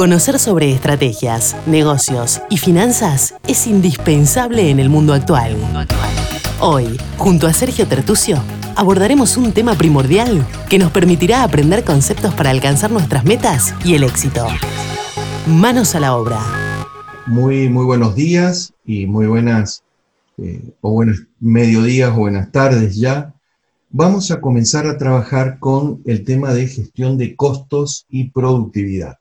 Conocer 0.00 0.38
sobre 0.38 0.72
estrategias, 0.72 1.54
negocios 1.66 2.40
y 2.48 2.56
finanzas 2.56 3.34
es 3.46 3.66
indispensable 3.66 4.70
en 4.70 4.80
el 4.80 4.88
mundo 4.88 5.12
actual. 5.12 5.58
Hoy, 6.58 6.98
junto 7.18 7.46
a 7.46 7.52
Sergio 7.52 7.86
Tertucio, 7.86 8.42
abordaremos 8.76 9.36
un 9.36 9.52
tema 9.52 9.74
primordial 9.74 10.46
que 10.70 10.78
nos 10.78 10.90
permitirá 10.90 11.42
aprender 11.42 11.84
conceptos 11.84 12.32
para 12.32 12.48
alcanzar 12.48 12.90
nuestras 12.90 13.26
metas 13.26 13.74
y 13.84 13.94
el 13.94 14.04
éxito. 14.04 14.46
Manos 15.46 15.94
a 15.94 16.00
la 16.00 16.16
obra. 16.16 16.40
Muy, 17.26 17.68
muy 17.68 17.84
buenos 17.84 18.14
días 18.14 18.72
y 18.86 19.04
muy 19.04 19.26
buenas, 19.26 19.84
eh, 20.38 20.62
o 20.80 20.92
buenos 20.92 21.26
mediodías 21.40 22.10
o 22.12 22.20
buenas 22.20 22.50
tardes 22.50 22.96
ya. 22.96 23.34
Vamos 23.90 24.30
a 24.30 24.40
comenzar 24.40 24.86
a 24.86 24.96
trabajar 24.96 25.58
con 25.58 26.00
el 26.06 26.24
tema 26.24 26.54
de 26.54 26.68
gestión 26.68 27.18
de 27.18 27.36
costos 27.36 28.06
y 28.08 28.30
productividad. 28.30 29.19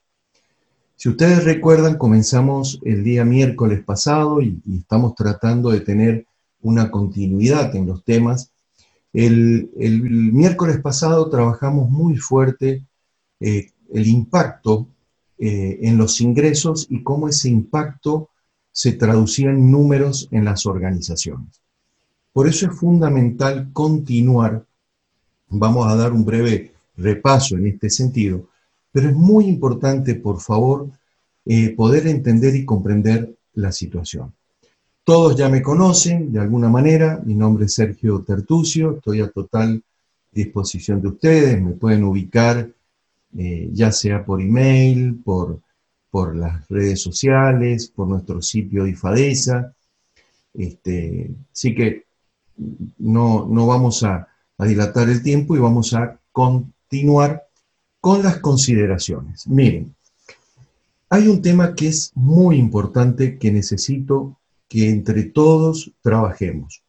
Si 1.00 1.08
ustedes 1.08 1.46
recuerdan, 1.46 1.98
comenzamos 1.98 2.78
el 2.84 3.06
día 3.06 3.24
miércoles 3.24 3.82
pasado 3.86 4.42
y, 4.42 4.62
estamos 4.78 5.16
tratando 5.16 5.70
de 5.70 5.80
tener 5.80 6.26
una 6.60 6.92
continuidad 6.92 7.74
en 7.74 7.88
los 7.88 8.04
temas. 8.04 8.52
El, 9.14 9.70
miércoles 10.34 10.82
pasado 10.82 11.30
trabajamos 11.30 11.90
muy 11.90 12.18
fuerte 12.18 12.84
eh, 13.40 13.72
el 13.94 14.08
impacto 14.08 14.90
eh, 15.38 15.80
en 15.84 15.98
los 15.98 16.20
ingresos 16.20 16.86
y 16.90 17.02
cómo 17.02 17.30
ese 17.30 17.48
impacto 17.48 18.30
se 18.70 18.92
traducía 18.92 19.52
en 19.52 19.72
números 19.72 20.28
en 20.32 20.44
las 20.44 20.66
organizaciones. 20.66 21.62
Por 22.34 22.46
eso 22.46 22.66
es 22.66 22.78
fundamental 22.78 23.70
continuar, 23.72 24.66
vamos 25.48 25.88
a 25.88 25.96
dar 25.96 26.12
un 26.12 26.26
breve 26.26 26.74
repaso 26.98 27.56
en 27.56 27.68
este 27.68 27.90
sentido, 27.90 28.50
pero 28.92 29.10
es 29.10 29.16
muy 29.16 29.46
importante, 29.46 30.16
por 30.16 30.40
favor, 30.40 30.90
eh, 31.46 31.74
poder 31.76 32.08
entender 32.08 32.56
y 32.56 32.66
comprender 32.66 33.36
la 33.54 33.72
situación. 33.72 34.34
Todos 35.04 35.36
ya 35.36 35.50
me 35.50 35.62
conocen 35.62 36.32
de 36.32 36.40
alguna 36.40 36.70
manera, 36.70 37.22
mi 37.26 37.34
nombre 37.34 37.66
es 37.66 37.74
Sergio 37.74 38.22
Tertucio, 38.22 38.98
estoy 38.98 39.22
a 39.22 39.30
total 39.30 39.82
disposición 40.32 41.02
de 41.02 41.08
ustedes, 41.08 41.62
me 41.62 41.72
pueden 41.72 42.04
ubicar 42.04 42.70
eh, 43.38 43.70
ya 43.72 43.92
sea 43.92 44.26
por 44.26 44.42
email, 44.42 45.20
por, 45.24 45.60
por 46.10 46.36
las 46.36 46.68
redes 46.68 47.02
sociales, 47.02 47.88
por 47.88 48.08
nuestro 48.08 48.42
sitio 48.42 48.84
de 48.84 48.92
IFADESA. 48.92 49.74
Este, 50.54 51.32
así 51.52 51.76
que 51.76 52.06
no, 52.98 53.48
no 53.48 53.68
vamos 53.68 54.04
a 54.04 54.28
dilatar 54.60 55.10
el 55.10 55.24
tiempo 55.24 55.56
y 55.56 55.60
vamos 55.60 55.94
a 55.94 56.20
continuar 56.32 57.49
con 58.02 58.24
las 58.24 58.38
consideraciones. 58.40 59.48
Miren, 59.48 59.96
hay 61.10 61.28
un 61.28 61.42
tema 61.42 61.74
que 61.76 61.88
es 61.88 62.12
muy 62.16 62.58
importante 62.58 63.38
que 63.38 63.52
necesito 63.52 64.38
que 64.68 64.90
entre 64.90 65.24
todos 65.24 65.92
trabajemos. 66.02 66.84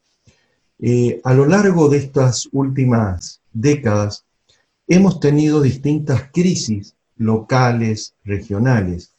Eh, 0.79 1.21
a 1.25 1.35
lo 1.35 1.47
largo 1.47 1.89
de 1.89 1.99
estas 1.99 2.49
últimas 2.53 3.41
décadas 3.53 4.25
hemos 4.87 5.21
tenido 5.21 5.61
distintas 5.61 6.31
crisis 6.33 6.95
locales, 7.17 8.15
regionales, 8.25 9.15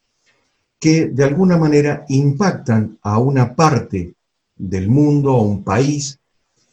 que 0.80 1.08
de 1.08 1.24
alguna 1.24 1.58
manera 1.58 2.06
impactan 2.10 2.98
a 3.02 3.20
una 3.20 3.56
parte 3.56 4.16
del 4.56 4.90
mundo, 4.90 5.32
a 5.32 5.42
un 5.44 5.64
país, 5.64 6.20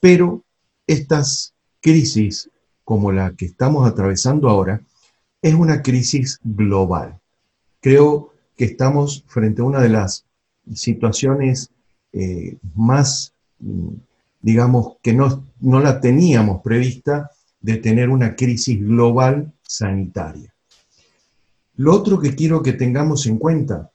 pero 0.00 0.42
estas 0.86 1.54
crisis, 1.80 2.50
como 2.84 3.12
la 3.12 3.34
que 3.36 3.44
estamos 3.44 3.86
atravesando 3.86 4.48
ahora, 4.48 4.80
es 5.42 5.54
una 5.54 5.82
crisis 5.82 6.38
global. 6.42 7.18
Creo 7.80 8.32
que 8.56 8.64
estamos 8.64 9.24
frente 9.28 9.62
a 9.62 9.64
una 9.64 9.80
de 9.80 9.88
las 9.88 10.24
situaciones 10.74 11.70
eh, 12.12 12.56
más, 12.74 13.32
mm, 13.60 13.88
digamos, 14.40 14.96
que 15.02 15.12
no, 15.12 15.44
no 15.60 15.80
la 15.80 16.00
teníamos 16.00 16.62
prevista 16.62 17.30
de 17.60 17.76
tener 17.76 18.08
una 18.08 18.34
crisis 18.34 18.80
global 18.80 19.52
sanitaria. 19.62 20.52
Lo 21.76 21.94
otro 21.94 22.18
que 22.18 22.34
quiero 22.34 22.62
que 22.62 22.72
tengamos 22.72 23.26
en 23.26 23.38
cuenta, 23.38 23.90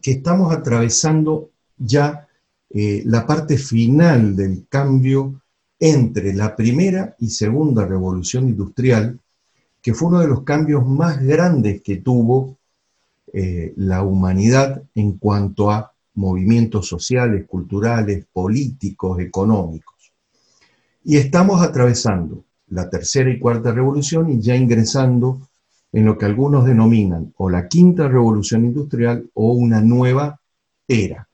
que 0.00 0.12
estamos 0.12 0.54
atravesando 0.54 1.50
ya 1.76 2.28
eh, 2.70 3.02
la 3.04 3.26
parte 3.26 3.58
final 3.58 4.36
del 4.36 4.66
cambio 4.68 5.42
entre 5.78 6.32
la 6.32 6.54
primera 6.54 7.16
y 7.18 7.30
segunda 7.30 7.84
revolución 7.84 8.48
industrial, 8.48 9.18
que 9.82 9.94
fue 9.94 10.08
uno 10.08 10.20
de 10.20 10.28
los 10.28 10.44
cambios 10.44 10.86
más 10.86 11.20
grandes 11.20 11.82
que 11.82 11.96
tuvo 11.96 12.56
eh, 13.32 13.74
la 13.76 14.02
humanidad 14.02 14.82
en 14.94 15.18
cuanto 15.18 15.70
a 15.70 15.92
movimientos 16.14 16.86
sociales, 16.86 17.46
culturales, 17.46 18.26
políticos, 18.32 19.18
económicos. 19.18 20.12
Y 21.04 21.16
estamos 21.16 21.62
atravesando 21.62 22.44
la 22.68 22.88
tercera 22.88 23.30
y 23.30 23.38
cuarta 23.38 23.72
revolución 23.72 24.30
y 24.30 24.40
ya 24.40 24.54
ingresando 24.54 25.48
en 25.92 26.06
lo 26.06 26.16
que 26.16 26.26
algunos 26.26 26.64
denominan 26.64 27.34
o 27.36 27.50
la 27.50 27.68
quinta 27.68 28.08
revolución 28.08 28.64
industrial 28.64 29.28
o 29.34 29.52
una 29.52 29.80
nueva 29.80 30.40
era. 30.86 31.28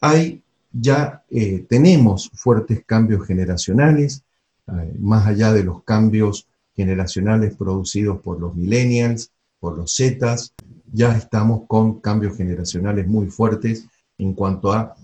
Hay 0.00 0.42
ya 0.72 1.24
eh, 1.30 1.66
tenemos 1.68 2.30
fuertes 2.34 2.84
cambios 2.84 3.26
generacionales, 3.26 4.24
eh, 4.68 4.94
más 4.98 5.26
allá 5.26 5.52
de 5.52 5.64
los 5.64 5.82
cambios 5.84 6.46
generacionales 6.80 7.54
producidos 7.56 8.20
por 8.22 8.40
los 8.40 8.56
millennials, 8.56 9.30
por 9.58 9.76
los 9.76 9.94
Zetas, 9.94 10.54
ya 10.90 11.14
estamos 11.14 11.66
con 11.68 12.00
cambios 12.00 12.38
generacionales 12.38 13.06
muy 13.06 13.26
fuertes 13.26 13.86
en 14.16 14.32
cuanto 14.32 14.72
a 14.72 14.96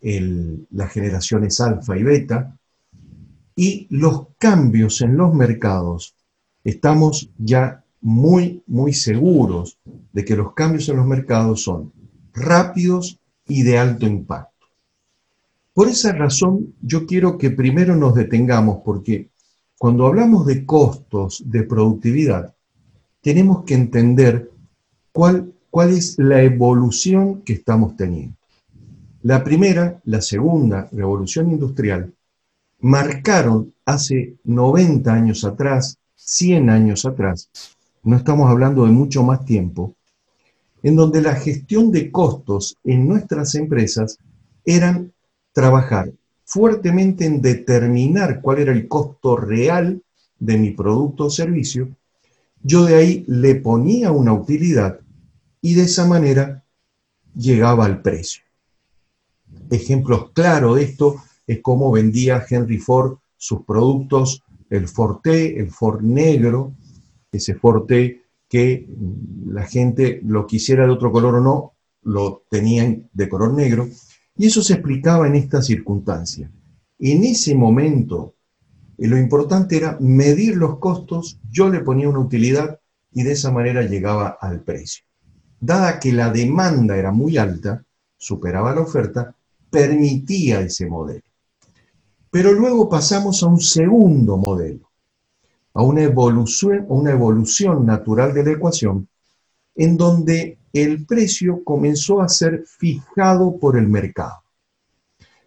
las 0.00 0.92
generaciones 0.92 1.60
alfa 1.60 1.98
y 1.98 2.04
beta, 2.04 2.56
y 3.56 3.88
los 3.90 4.28
cambios 4.38 5.00
en 5.00 5.16
los 5.16 5.34
mercados, 5.34 6.14
estamos 6.62 7.28
ya 7.38 7.82
muy, 8.00 8.62
muy 8.68 8.92
seguros 8.92 9.78
de 10.12 10.24
que 10.24 10.36
los 10.36 10.52
cambios 10.52 10.88
en 10.88 10.96
los 10.96 11.06
mercados 11.06 11.62
son 11.62 11.92
rápidos 12.32 13.18
y 13.48 13.64
de 13.64 13.78
alto 13.78 14.06
impacto. 14.06 14.66
Por 15.74 15.88
esa 15.88 16.12
razón, 16.12 16.74
yo 16.80 17.04
quiero 17.04 17.36
que 17.36 17.50
primero 17.50 17.96
nos 17.96 18.14
detengamos, 18.14 18.78
porque 18.84 19.30
cuando 19.78 20.06
hablamos 20.06 20.46
de 20.46 20.64
costos 20.64 21.42
de 21.44 21.62
productividad, 21.62 22.54
tenemos 23.20 23.64
que 23.64 23.74
entender 23.74 24.50
cuál, 25.12 25.52
cuál 25.70 25.90
es 25.90 26.18
la 26.18 26.42
evolución 26.42 27.42
que 27.42 27.54
estamos 27.54 27.96
teniendo. 27.96 28.36
La 29.22 29.42
primera, 29.42 30.00
la 30.04 30.20
segunda 30.20 30.88
revolución 30.92 31.50
industrial, 31.50 32.14
marcaron 32.80 33.74
hace 33.84 34.36
90 34.44 35.12
años 35.12 35.44
atrás, 35.44 35.98
100 36.14 36.70
años 36.70 37.04
atrás, 37.04 37.50
no 38.02 38.16
estamos 38.16 38.48
hablando 38.48 38.84
de 38.84 38.92
mucho 38.92 39.22
más 39.22 39.44
tiempo, 39.44 39.94
en 40.82 40.94
donde 40.94 41.20
la 41.20 41.34
gestión 41.34 41.90
de 41.90 42.10
costos 42.10 42.76
en 42.84 43.08
nuestras 43.08 43.54
empresas 43.56 44.18
eran 44.64 45.12
trabajar 45.52 46.12
fuertemente 46.46 47.26
en 47.26 47.42
determinar 47.42 48.40
cuál 48.40 48.60
era 48.60 48.72
el 48.72 48.88
costo 48.88 49.36
real 49.36 50.00
de 50.38 50.56
mi 50.56 50.70
producto 50.70 51.26
o 51.26 51.30
servicio 51.30 51.90
yo 52.66 52.84
de 52.84 52.96
ahí 52.96 53.24
le 53.28 53.54
ponía 53.54 54.10
una 54.10 54.32
utilidad 54.32 54.98
y 55.60 55.74
de 55.74 55.82
esa 55.82 56.04
manera 56.04 56.64
llegaba 57.36 57.84
al 57.84 58.02
precio. 58.02 58.42
Ejemplos 59.70 60.32
claros 60.32 60.74
de 60.74 60.82
esto 60.82 61.22
es 61.46 61.60
cómo 61.62 61.92
vendía 61.92 62.44
Henry 62.48 62.78
Ford 62.78 63.18
sus 63.36 63.62
productos, 63.64 64.42
el 64.68 64.88
Forte, 64.88 65.60
el 65.60 65.70
Ford 65.70 66.00
negro, 66.02 66.72
ese 67.30 67.54
Forte 67.54 68.22
que 68.48 68.88
la 69.46 69.64
gente 69.64 70.20
lo 70.24 70.44
quisiera 70.44 70.86
de 70.86 70.92
otro 70.92 71.12
color 71.12 71.36
o 71.36 71.40
no, 71.40 71.72
lo 72.02 72.42
tenían 72.50 73.08
de 73.12 73.28
color 73.28 73.52
negro, 73.54 73.88
y 74.36 74.46
eso 74.46 74.62
se 74.62 74.74
explicaba 74.74 75.26
en 75.26 75.34
esta 75.34 75.62
circunstancia. 75.62 76.50
En 76.98 77.24
ese 77.24 77.54
momento 77.54 78.36
y 78.98 79.06
lo 79.06 79.18
importante 79.18 79.76
era 79.76 79.98
medir 80.00 80.56
los 80.56 80.78
costos, 80.78 81.38
yo 81.50 81.68
le 81.68 81.80
ponía 81.80 82.08
una 82.08 82.20
utilidad 82.20 82.80
y 83.12 83.22
de 83.22 83.32
esa 83.32 83.50
manera 83.50 83.82
llegaba 83.82 84.38
al 84.40 84.60
precio. 84.60 85.04
Dada 85.60 85.98
que 85.98 86.12
la 86.12 86.30
demanda 86.30 86.96
era 86.96 87.12
muy 87.12 87.36
alta, 87.36 87.84
superaba 88.16 88.74
la 88.74 88.82
oferta, 88.82 89.34
permitía 89.70 90.60
ese 90.60 90.86
modelo. 90.86 91.22
Pero 92.30 92.52
luego 92.52 92.88
pasamos 92.88 93.42
a 93.42 93.46
un 93.46 93.60
segundo 93.60 94.36
modelo, 94.36 94.90
a 95.74 95.82
una 95.82 96.02
evolución, 96.02 96.86
una 96.88 97.10
evolución 97.10 97.84
natural 97.84 98.32
de 98.32 98.44
la 98.44 98.52
ecuación, 98.52 99.08
en 99.74 99.96
donde 99.96 100.58
el 100.82 101.06
precio 101.06 101.62
comenzó 101.64 102.20
a 102.20 102.28
ser 102.28 102.64
fijado 102.66 103.58
por 103.58 103.76
el 103.78 103.88
mercado. 103.88 104.42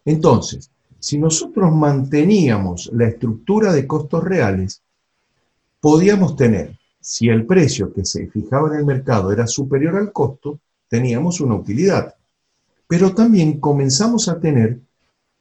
Entonces, 0.05 0.71
si 0.99 1.17
nosotros 1.17 1.71
manteníamos 1.73 2.89
la 2.93 3.07
estructura 3.07 3.71
de 3.71 3.87
costos 3.87 4.23
reales, 4.23 4.81
podíamos 5.79 6.35
tener 6.35 6.77
si 6.99 7.29
el 7.29 7.45
precio 7.45 7.93
que 7.93 8.05
se 8.05 8.27
fijaba 8.27 8.69
en 8.69 8.79
el 8.79 8.85
mercado 8.85 9.31
era 9.31 9.47
superior 9.47 9.95
al 9.95 10.11
costo, 10.11 10.59
teníamos 10.87 11.39
una 11.39 11.55
utilidad. 11.55 12.15
Pero 12.87 13.13
también 13.13 13.59
comenzamos 13.59 14.27
a 14.27 14.39
tener 14.39 14.79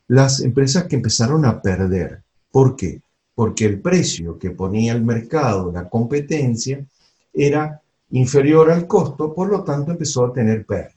las 0.06 0.40
empresas 0.40 0.84
que 0.84 0.96
empezaron 0.96 1.44
a 1.44 1.60
perder. 1.60 2.22
¿Por 2.50 2.76
qué? 2.76 3.02
Porque 3.34 3.64
el 3.64 3.80
precio 3.80 4.38
que 4.38 4.50
ponía 4.50 4.92
el 4.92 5.02
mercado, 5.02 5.72
la 5.72 5.88
competencia, 5.88 6.84
era 7.32 7.80
inferior 8.10 8.70
al 8.70 8.86
costo, 8.86 9.34
por 9.34 9.48
lo 9.48 9.64
tanto 9.64 9.92
empezó 9.92 10.26
a 10.26 10.32
tener 10.32 10.64
pérdida. 10.64 10.94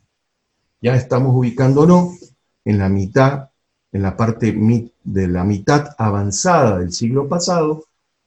Ya 0.81 0.95
estamos 0.95 1.35
ubicándonos 1.35 2.33
en 2.65 2.77
la 2.77 2.89
mitad, 2.89 3.49
en 3.91 4.01
la 4.01 4.15
parte 4.15 4.55
de 5.03 5.27
la 5.27 5.43
mitad 5.43 5.89
avanzada 5.97 6.79
del 6.79 6.93
siglo 6.93 7.27
pasado, 7.27 7.85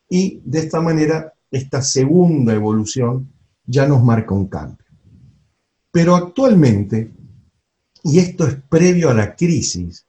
y 0.09 0.41
de 0.45 0.59
esta 0.61 0.81
manera 0.81 1.33
esta 1.51 1.83
segunda 1.83 2.53
evolución 2.53 3.33
ya 3.67 3.87
nos 3.87 4.03
marca 4.03 4.35
un 4.35 4.49
cambio. 4.49 4.85
Pero 5.91 6.17
actualmente, 6.17 7.13
y 8.03 8.19
esto 8.19 8.47
es 8.47 8.57
previo 8.69 9.11
a 9.11 9.15
la 9.15 9.35
crisis, 9.35 10.05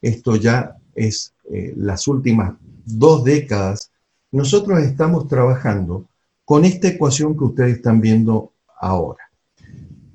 esto 0.00 0.36
ya 0.36 0.76
es 0.94 1.34
eh, 1.50 1.72
las 1.76 2.06
últimas 2.06 2.54
dos 2.84 3.24
décadas, 3.24 3.90
nosotros 4.30 4.80
estamos 4.80 5.26
trabajando 5.26 6.06
con 6.50 6.64
esta 6.64 6.88
ecuación 6.88 7.38
que 7.38 7.44
ustedes 7.44 7.76
están 7.76 8.00
viendo 8.00 8.54
ahora, 8.80 9.30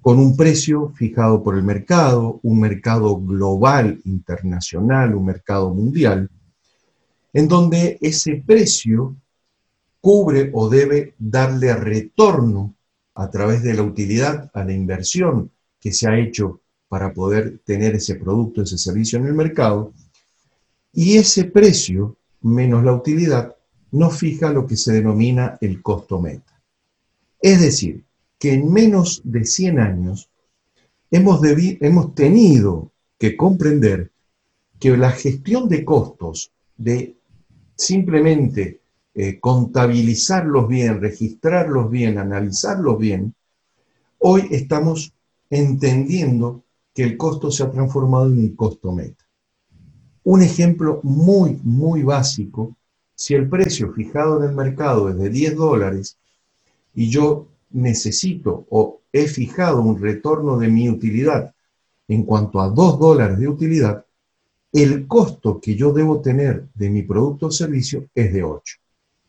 con 0.02 0.20
un 0.20 0.36
precio 0.36 0.90
fijado 0.90 1.42
por 1.42 1.56
el 1.56 1.64
mercado, 1.64 2.42
un 2.44 2.60
mercado 2.60 3.16
global, 3.22 4.02
internacional, 4.04 5.16
un 5.16 5.28
mercado 5.28 5.74
mundial, 5.74 6.30
en 7.32 7.48
donde 7.48 7.98
ese 8.02 8.44
precio 8.46 9.16
cubre 10.02 10.50
o 10.54 10.68
debe 10.68 11.16
darle 11.18 11.74
retorno 11.74 12.76
a 13.14 13.30
través 13.30 13.64
de 13.64 13.74
la 13.74 13.84
utilidad 13.84 14.52
a 14.54 14.66
la 14.66 14.74
inversión 14.74 15.52
que 15.80 15.94
se 15.94 16.10
ha 16.10 16.20
hecho 16.20 16.60
para 16.90 17.14
poder 17.14 17.60
tener 17.64 17.96
ese 17.96 18.16
producto, 18.16 18.62
ese 18.62 18.78
servicio 18.78 19.20
en 19.20 19.28
el 19.28 19.36
mercado, 19.36 19.94
y 20.92 21.16
ese 21.16 21.46
precio 21.46 22.18
menos 22.42 22.84
la 22.84 22.92
utilidad 22.92 23.55
nos 23.96 24.18
fija 24.18 24.52
lo 24.52 24.68
que 24.68 24.76
se 24.76 24.92
denomina 24.92 25.58
el 25.62 25.82
costo 25.82 26.20
meta. 26.22 26.62
Es 27.42 27.62
decir, 27.62 28.04
que 28.38 28.54
en 28.54 28.72
menos 28.72 29.22
de 29.24 29.46
100 29.46 29.80
años 29.80 30.30
hemos, 31.10 31.40
hemos 31.44 32.14
tenido 32.14 32.92
que 33.18 33.38
comprender 33.38 34.12
que 34.80 34.98
la 34.98 35.12
gestión 35.12 35.70
de 35.70 35.86
costos, 35.86 36.52
de 36.76 37.16
simplemente 37.76 38.82
eh, 39.14 39.40
contabilizarlos 39.40 40.68
bien, 40.68 41.00
registrarlos 41.00 41.90
bien, 41.90 42.18
analizarlos 42.18 43.00
bien, 43.00 43.34
hoy 44.20 44.48
estamos 44.52 45.14
entendiendo 45.50 46.66
que 46.94 47.04
el 47.04 47.16
costo 47.16 47.50
se 47.50 47.64
ha 47.64 47.72
transformado 47.72 48.26
en 48.26 48.40
un 48.40 48.56
costo 48.58 48.92
meta. 48.92 49.24
Un 50.26 50.42
ejemplo 50.42 51.00
muy, 51.04 51.62
muy 51.64 52.04
básico, 52.04 52.76
si 53.16 53.34
el 53.34 53.50
precio 53.50 53.94
fijado 53.94 54.44
en 54.44 54.50
el 54.50 54.56
mercado 54.56 55.10
es 55.10 55.18
de 55.18 55.30
10 55.30 55.56
dólares 55.56 56.18
y 56.94 57.10
yo 57.10 57.48
necesito 57.72 58.66
o 58.70 59.02
he 59.12 59.28
fijado 59.28 59.82
un 59.82 60.00
retorno 60.02 60.58
de 60.58 60.68
mi 60.68 60.90
utilidad 60.90 61.54
en 62.08 62.24
cuanto 62.24 62.60
a 62.62 62.70
2 62.70 63.00
dólares 63.00 63.40
de 63.40 63.48
utilidad, 63.48 64.06
el 64.72 65.08
costo 65.08 65.60
que 65.60 65.76
yo 65.76 65.94
debo 65.94 66.22
tener 66.22 66.68
de 66.76 66.90
mi 66.90 67.02
producto 67.02 67.48
o 67.48 67.52
servicio 67.52 68.06
es 68.14 68.34
de 68.34 68.44
8. 68.44 68.76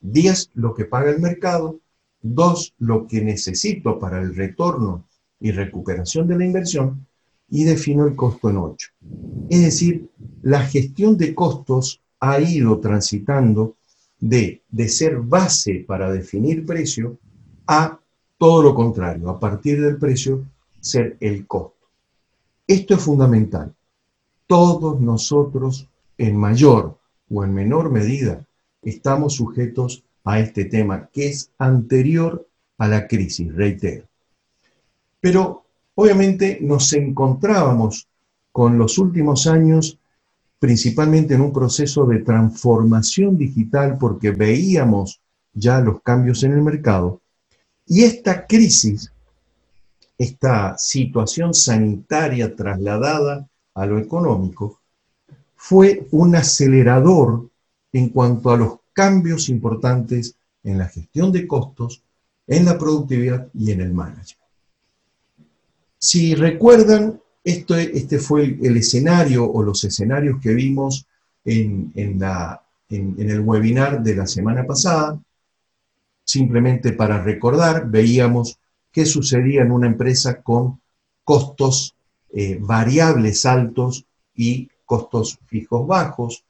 10 0.01 0.51
lo 0.55 0.75
que 0.75 0.85
paga 0.85 1.11
el 1.11 1.21
mercado, 1.21 1.79
2 2.23 2.75
lo 2.79 3.07
que 3.07 3.23
necesito 3.23 3.99
para 3.99 4.21
el 4.21 4.35
retorno 4.35 5.05
y 5.41 5.53
recuperación 5.53 6.27
de 6.27 6.37
la 6.37 6.45
inversión 6.45 7.07
y 7.49 7.65
defino 7.65 8.07
el 8.07 8.17
costo 8.17 8.51
en 8.51 8.57
8. 8.57 8.89
Es 9.49 9.63
decir, 9.63 10.09
la 10.43 10.63
gestión 10.63 11.17
de 11.17 11.35
costos 11.35 12.01
ha 12.21 12.41
ido 12.41 12.79
transitando 12.81 13.77
de, 14.19 14.63
de 14.69 14.89
ser 14.89 15.19
base 15.19 15.85
para 15.87 16.11
definir 16.11 16.65
precio 16.65 17.19
a 17.67 17.99
todo 18.39 18.63
lo 18.63 18.75
contrario, 18.75 19.31
a 19.31 19.39
partir 19.39 19.81
del 19.81 19.97
precio 19.97 20.45
ser 20.81 21.17
el 21.21 21.47
costo. 21.47 21.87
Esto 22.67 22.95
es 22.95 23.03
fundamental. 23.03 23.75
Todos 24.47 25.01
nosotros, 25.01 25.89
en 26.19 26.37
mayor 26.37 26.99
o 27.31 27.45
en 27.45 27.55
menor 27.55 27.91
medida, 27.91 28.45
estamos 28.83 29.35
sujetos 29.35 30.05
a 30.25 30.41
este 30.41 30.65
tema 30.65 31.09
que 31.13 31.29
es 31.29 31.51
anterior 31.59 32.47
a 32.79 32.89
la 32.89 33.07
crisis, 33.07 33.55
reitero. 33.55 34.05
Pero 35.21 35.65
obviamente 35.95 36.59
nos 36.61 36.93
encontrábamos 36.93 38.09
con 38.53 38.79
los 38.79 38.99
últimos 38.99 39.47
años 39.47 39.99
principalmente 40.59 41.35
en 41.35 41.43
un 41.43 41.53
proceso 41.53 42.07
de 42.07 42.21
transformación 42.21 43.37
digital 43.37 43.99
porque 43.99 44.31
veíamos 44.31 45.21
ya 45.53 45.81
los 45.81 46.03
cambios 46.03 46.43
en 46.45 46.53
el 46.53 46.63
mercado 46.63 47.21
y 47.87 48.03
esta 48.03 48.47
crisis, 48.47 49.13
esta 50.19 50.77
situación 50.77 51.55
sanitaria 51.55 52.55
trasladada 52.57 53.49
a 53.75 53.87
lo 53.87 53.99
económico, 53.99 54.81
fue 55.55 56.09
un 56.11 56.35
acelerador 56.35 57.49
en 57.93 58.09
cuanto 58.09 58.51
a 58.51 58.57
los 58.57 58.79
cambios 58.93 59.49
importantes 59.49 60.37
en 60.65 60.79
la 60.79 60.89
gestión 60.89 61.31
de 61.31 61.47
costos, 61.47 62.03
en 62.47 62.65
la 62.65 62.77
productividad 62.77 63.49
y 63.55 63.71
en 63.71 63.81
el 63.81 63.93
management. 63.93 64.47
Si 65.99 66.35
recuerdan, 66.35 67.21
esto, 67.47 67.77
este 67.77 68.19
fue 68.19 68.59
el, 68.61 68.77
escenario 68.77 69.49
o 69.49 69.63
los 69.63 69.85
escenarios 69.85 70.41
que 70.43 70.53
vimos 70.53 71.07
en, 71.45 72.19
la, 72.19 72.61
en, 72.89 73.15
el 73.19 73.39
webinar 73.39 74.03
de 74.03 74.17
la 74.17 74.27
semana 74.27 74.67
pasada. 74.67 75.17
Simplemente 76.25 76.93
para 76.93 77.23
recordar, 77.23 77.89
veíamos 77.89 78.59
qué 78.91 79.07
sucedía 79.07 79.63
en 79.63 79.71
una 79.71 79.87
empresa 79.87 80.43
con 80.43 80.81
costos 81.23 81.95
eh, 82.35 82.59
variables 82.61 83.47
altos 83.47 84.05
y 84.35 84.69
costos 84.85 85.39
fijos 85.47 85.87
bajos, 85.87 86.45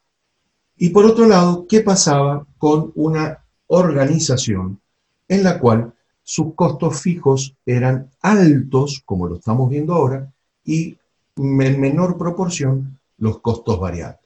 y 0.78 0.90
por 0.90 1.04
otro 1.04 1.26
lado, 1.26 1.66
¿qué 1.69 1.82
pasaba 1.82 2.46
con 2.56 2.93
una 2.94 3.44
organización 3.66 4.81
en 5.28 5.43
la 5.43 5.58
cual 5.58 5.94
sus 6.22 6.54
costos 6.54 7.00
fijos 7.00 7.54
eran 7.66 8.10
altos, 8.20 9.02
como 9.04 9.26
lo 9.26 9.37
estamos 9.37 9.70
viendo 9.70 9.94
ahora, 9.94 10.32
y 10.67 10.99
en 11.37 11.81
menor 11.81 12.19
proporción 12.19 12.99
los 13.19 13.41
costos 13.41 13.81
variables? 13.81 14.20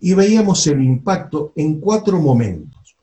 Y 0.00 0.12
veíamos 0.12 0.66
el 0.66 0.82
impacto 0.82 1.52
en 1.56 1.80
cuatro 1.80 2.20
momentos. 2.20 2.96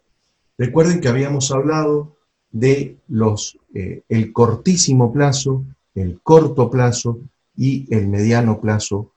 Recuerden 0.58 1.02
que 1.02 1.08
habíamos 1.08 1.52
hablado 1.52 2.18
de 2.52 2.98
los, 3.08 3.58
eh, 3.74 4.04
el 4.10 4.32
cortísimo 4.32 5.12
plazo, 5.12 5.66
el 5.96 6.20
corto 6.22 6.70
plazo 6.70 7.20
y 7.56 7.88
el 7.94 8.08
mediano 8.08 8.60
plazo 8.62 9.14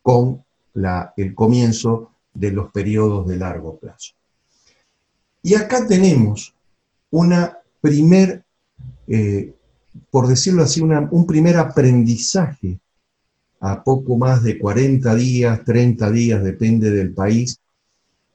con 0.00 0.44
la, 0.74 1.12
el 1.16 1.34
comienzo 1.34 2.12
de 2.32 2.52
los 2.52 2.70
periodos 2.70 3.26
de 3.26 3.36
largo 3.36 3.76
plazo. 3.76 4.14
Y 5.42 5.54
acá 5.54 5.86
tenemos 5.86 6.54
una 7.10 7.58
primer, 7.80 8.44
eh, 9.06 9.54
por 10.18 10.26
decirlo 10.26 10.64
así, 10.64 10.80
un 10.80 11.26
primer 11.26 11.58
aprendizaje 11.58 12.80
a 13.60 13.84
poco 13.84 14.16
más 14.16 14.42
de 14.42 14.58
40 14.58 15.14
días, 15.14 15.64
30 15.64 16.10
días, 16.10 16.42
depende 16.42 16.90
del 16.90 17.14
país, 17.14 17.60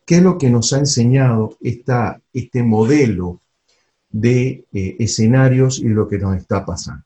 qué 0.05 0.15
es 0.15 0.23
lo 0.23 0.37
que 0.37 0.49
nos 0.49 0.71
ha 0.71 0.77
enseñado 0.77 1.57
esta, 1.59 2.21
este 2.31 2.63
modelo 2.63 3.41
de 4.09 4.63
eh, 4.71 4.95
escenarios 4.97 5.77
y 5.79 5.89
lo 5.89 6.07
que 6.07 6.19
nos 6.19 6.37
está 6.37 6.65
pasando. 6.65 7.03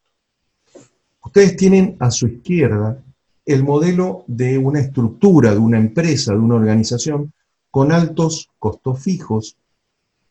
Ustedes 1.24 1.56
tienen 1.56 1.96
a 1.98 2.12
su 2.12 2.28
izquierda 2.28 3.04
el 3.48 3.64
modelo 3.64 4.26
de 4.28 4.60
una 4.60 4.80
estructura, 4.80 5.54
de 5.54 5.58
una 5.58 5.80
empresa, 5.80 6.34
de 6.34 6.40
una 6.40 6.54
organización 6.54 7.34
con 7.72 7.92
altos 7.92 8.52
costos 8.60 9.02
fijos 9.02 9.58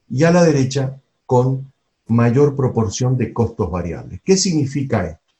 y 0.08 0.22
a 0.22 0.30
la 0.30 0.44
derecha 0.44 1.00
con 1.26 1.72
mayor 2.08 2.54
proporción 2.54 3.16
de 3.16 3.32
costos 3.32 3.70
variables. 3.70 4.20
¿Qué 4.24 4.36
significa 4.36 5.06
esto? 5.06 5.34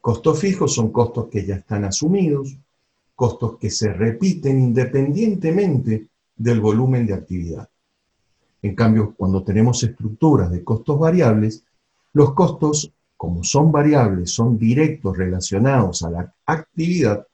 Costos 0.00 0.40
fijos 0.40 0.74
son 0.74 0.90
costos 0.92 1.28
que 1.28 1.44
ya 1.44 1.56
están 1.56 1.84
asumidos, 1.84 2.56
costos 3.14 3.58
que 3.58 3.70
se 3.70 3.92
repiten 3.92 4.58
independientemente 4.58 6.08
del 6.36 6.60
volumen 6.60 7.06
de 7.06 7.14
actividad. 7.14 7.68
En 8.62 8.74
cambio, 8.74 9.14
cuando 9.16 9.42
tenemos 9.42 9.82
estructuras 9.82 10.50
de 10.50 10.64
costos 10.64 10.98
variables, 10.98 11.64
los 12.12 12.34
costos 12.34 12.92
como 13.16 13.44
son 13.44 13.70
variables, 13.70 14.30
son 14.30 14.56
directos 14.56 15.18
relacionados 15.18 16.02
a 16.02 16.10
la 16.10 16.34
actividad, 16.46 17.26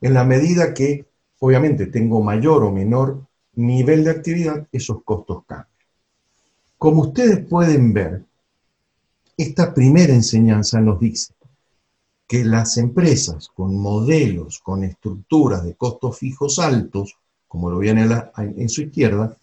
en 0.00 0.14
la 0.14 0.24
medida 0.24 0.72
que 0.72 1.06
obviamente 1.40 1.86
tengo 1.86 2.22
mayor 2.22 2.62
o 2.62 2.70
menor 2.70 3.26
nivel 3.54 4.04
de 4.04 4.10
actividad, 4.10 4.68
esos 4.70 5.02
costos 5.02 5.44
cambian. 5.44 5.71
Como 6.82 7.02
ustedes 7.02 7.46
pueden 7.46 7.92
ver, 7.92 8.24
esta 9.36 9.72
primera 9.72 10.12
enseñanza 10.12 10.80
nos 10.80 10.98
dice 10.98 11.32
que 12.26 12.44
las 12.44 12.76
empresas 12.76 13.50
con 13.54 13.78
modelos, 13.78 14.58
con 14.58 14.82
estructuras 14.82 15.64
de 15.64 15.76
costos 15.76 16.18
fijos 16.18 16.58
altos, 16.58 17.16
como 17.46 17.70
lo 17.70 17.78
viene 17.78 18.08
en 18.36 18.68
su 18.68 18.82
izquierda, 18.82 19.38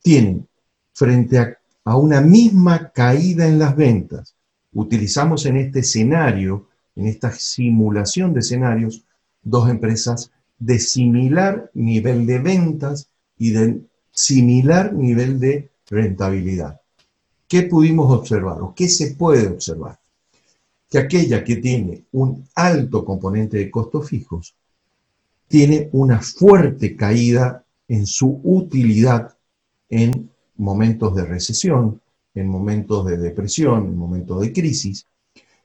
tienen 0.00 0.48
frente 0.94 1.38
a, 1.38 1.58
a 1.84 1.98
una 1.98 2.22
misma 2.22 2.90
caída 2.92 3.46
en 3.46 3.58
las 3.58 3.76
ventas, 3.76 4.34
utilizamos 4.72 5.44
en 5.44 5.58
este 5.58 5.80
escenario, 5.80 6.68
en 6.96 7.08
esta 7.08 7.30
simulación 7.30 8.32
de 8.32 8.40
escenarios, 8.40 9.04
dos 9.42 9.68
empresas 9.68 10.30
de 10.58 10.78
similar 10.78 11.70
nivel 11.74 12.24
de 12.24 12.38
ventas 12.38 13.10
y 13.36 13.50
de 13.50 13.82
similar 14.12 14.94
nivel 14.94 15.38
de 15.38 15.73
rentabilidad. 15.88 16.80
¿Qué 17.48 17.62
pudimos 17.62 18.10
observar 18.10 18.60
o 18.62 18.74
qué 18.74 18.88
se 18.88 19.14
puede 19.14 19.48
observar? 19.48 19.98
Que 20.88 20.98
aquella 20.98 21.44
que 21.44 21.56
tiene 21.56 22.04
un 22.12 22.46
alto 22.54 23.04
componente 23.04 23.58
de 23.58 23.70
costos 23.70 24.08
fijos 24.08 24.54
tiene 25.48 25.88
una 25.92 26.20
fuerte 26.20 26.96
caída 26.96 27.64
en 27.88 28.06
su 28.06 28.40
utilidad 28.44 29.36
en 29.88 30.30
momentos 30.56 31.14
de 31.14 31.24
recesión, 31.24 32.00
en 32.34 32.48
momentos 32.48 33.06
de 33.06 33.16
depresión, 33.16 33.86
en 33.86 33.96
momentos 33.96 34.40
de 34.40 34.52
crisis, 34.52 35.06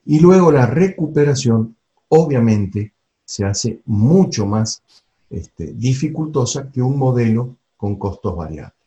y 0.05 0.19
luego 0.19 0.51
la 0.51 0.65
recuperación 0.65 1.75
obviamente 2.09 2.93
se 3.25 3.45
hace 3.45 3.79
mucho 3.85 4.45
más 4.45 4.81
este, 5.29 5.73
dificultosa 5.73 6.71
que 6.71 6.81
un 6.81 6.97
modelo 6.97 7.55
con 7.77 7.95
costos 7.97 8.35
variables. 8.35 8.78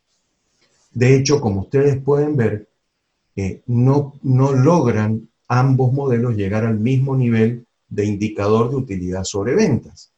De 0.94 1.16
hecho, 1.16 1.40
como 1.40 1.60
ustedes 1.60 2.00
pueden 2.02 2.36
ver, 2.36 2.68
eh, 3.36 3.62
no, 3.66 4.14
no 4.22 4.52
logran 4.52 5.28
ambos 5.48 5.92
modelos 5.92 6.36
llegar 6.36 6.64
al 6.64 6.78
mismo 6.78 7.16
nivel 7.16 7.66
de 7.88 8.04
indicador 8.04 8.70
de 8.70 8.76
utilidad 8.76 9.24
sobre 9.24 9.54
ventas. 9.54 10.10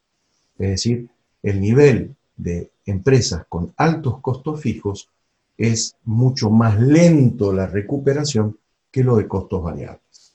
Es 0.59 0.71
decir, 0.71 1.09
el 1.43 1.61
nivel 1.61 2.15
de 2.37 2.71
empresas 2.87 3.45
con 3.49 3.73
altos 3.77 4.21
costos 4.21 4.61
fijos 4.61 5.09
es 5.57 5.97
mucho 6.05 6.51
más 6.51 6.81
lento 6.81 7.53
la 7.53 7.67
recuperación 7.67 8.59
que 8.91 9.05
lo 9.05 9.17
de 9.17 9.29
costos 9.29 9.63
variables. 9.63 10.35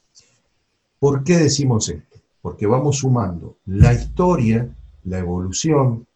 ¿Por 0.99 1.23
qué 1.23 1.37
decimos 1.37 1.89
esto? 1.89 2.17
Porque 2.41 2.67
vamos 2.67 2.97
sumando 2.97 3.57
la 3.65 3.93
historia, 3.93 4.69
la 5.05 5.19
evolución, 5.19 6.07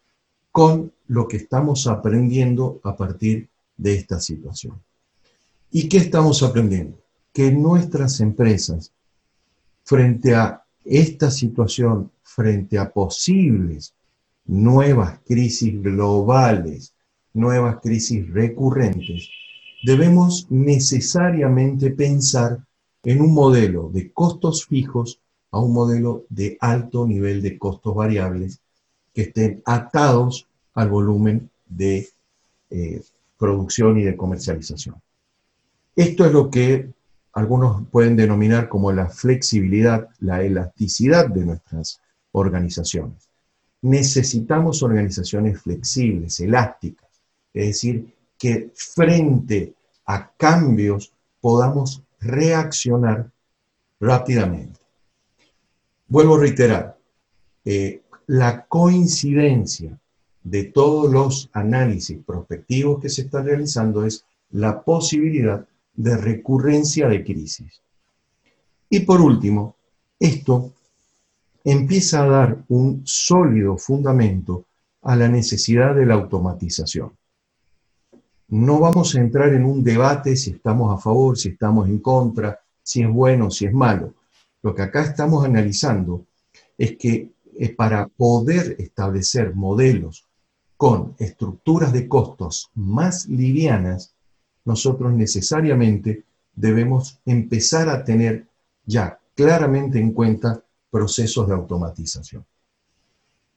con 0.50 0.92
lo 1.06 1.26
que 1.26 1.38
estamos 1.38 1.86
aprendiendo 1.86 2.80
a 2.84 2.96
partir 2.96 3.48
de 3.76 3.94
esta 3.94 4.20
situación. 4.20 4.80
¿Y 5.70 5.88
qué 5.88 5.98
estamos 5.98 6.42
aprendiendo? 6.42 6.98
Que 7.32 7.50
nuestras 7.50 8.20
empresas, 8.20 8.92
frente 9.82 10.34
a 10.34 10.62
esta 10.84 11.30
situación, 11.30 12.10
frente 12.22 12.78
a 12.78 12.92
posibles 12.92 13.94
nuevas 14.46 15.20
crisis 15.24 15.80
globales, 15.82 16.94
nuevas 17.32 17.78
crisis 17.82 18.28
recurrentes, 18.30 19.28
debemos 19.84 20.46
necesariamente 20.50 21.90
pensar 21.90 22.64
en 23.02 23.20
un 23.20 23.34
modelo 23.34 23.90
de 23.92 24.12
costos 24.12 24.66
fijos 24.66 25.20
a 25.50 25.58
un 25.58 25.72
modelo 25.72 26.24
de 26.28 26.56
alto 26.60 27.06
nivel 27.06 27.42
de 27.42 27.58
costos 27.58 27.94
variables 27.94 28.60
que 29.12 29.22
estén 29.22 29.62
atados 29.64 30.48
al 30.74 30.88
volumen 30.88 31.50
de 31.68 32.08
eh, 32.70 33.02
producción 33.44 33.98
y 33.98 34.04
de 34.04 34.16
comercialización. 34.16 34.96
Esto 35.94 36.24
es 36.24 36.32
lo 36.32 36.50
que 36.50 36.88
algunos 37.34 37.86
pueden 37.90 38.16
denominar 38.16 38.70
como 38.70 38.90
la 38.90 39.10
flexibilidad, 39.10 40.08
la 40.20 40.42
elasticidad 40.42 41.28
de 41.28 41.44
nuestras 41.44 42.00
organizaciones. 42.32 43.28
Necesitamos 43.82 44.82
organizaciones 44.82 45.60
flexibles, 45.60 46.40
elásticas, 46.40 47.10
es 47.52 47.66
decir, 47.66 48.14
que 48.38 48.70
frente 48.74 49.74
a 50.06 50.30
cambios 50.38 51.12
podamos 51.38 52.02
reaccionar 52.20 53.30
rápidamente. 54.00 54.80
Vuelvo 56.08 56.36
a 56.36 56.40
reiterar, 56.40 56.96
eh, 57.66 58.00
la 58.26 58.64
coincidencia 58.64 59.98
de 60.44 60.64
todos 60.64 61.10
los 61.10 61.50
análisis 61.54 62.18
prospectivos 62.24 63.00
que 63.00 63.08
se 63.08 63.22
están 63.22 63.46
realizando 63.46 64.04
es 64.04 64.24
la 64.50 64.82
posibilidad 64.82 65.66
de 65.94 66.16
recurrencia 66.16 67.08
de 67.08 67.24
crisis. 67.24 67.80
Y 68.90 69.00
por 69.00 69.20
último, 69.20 69.76
esto 70.20 70.72
empieza 71.64 72.22
a 72.22 72.26
dar 72.26 72.64
un 72.68 73.02
sólido 73.04 73.78
fundamento 73.78 74.66
a 75.02 75.16
la 75.16 75.28
necesidad 75.28 75.94
de 75.94 76.06
la 76.06 76.14
automatización. 76.14 77.12
No 78.48 78.78
vamos 78.78 79.14
a 79.14 79.20
entrar 79.20 79.54
en 79.54 79.64
un 79.64 79.82
debate 79.82 80.36
si 80.36 80.50
estamos 80.50 80.94
a 80.94 81.00
favor, 81.00 81.38
si 81.38 81.48
estamos 81.48 81.88
en 81.88 81.98
contra, 81.98 82.60
si 82.82 83.02
es 83.02 83.08
bueno, 83.08 83.50
si 83.50 83.64
es 83.64 83.72
malo. 83.72 84.14
Lo 84.62 84.74
que 84.74 84.82
acá 84.82 85.02
estamos 85.02 85.44
analizando 85.44 86.26
es 86.76 86.96
que 86.96 87.32
eh, 87.56 87.74
para 87.74 88.06
poder 88.08 88.76
establecer 88.78 89.54
modelos 89.54 90.23
con 90.84 91.14
estructuras 91.18 91.94
de 91.94 92.06
costos 92.06 92.70
más 92.74 93.26
livianas, 93.26 94.12
nosotros 94.66 95.14
necesariamente 95.14 96.24
debemos 96.54 97.18
empezar 97.24 97.88
a 97.88 98.04
tener 98.04 98.44
ya 98.84 99.18
claramente 99.34 99.98
en 99.98 100.12
cuenta 100.12 100.62
procesos 100.90 101.48
de 101.48 101.54
automatización. 101.54 102.44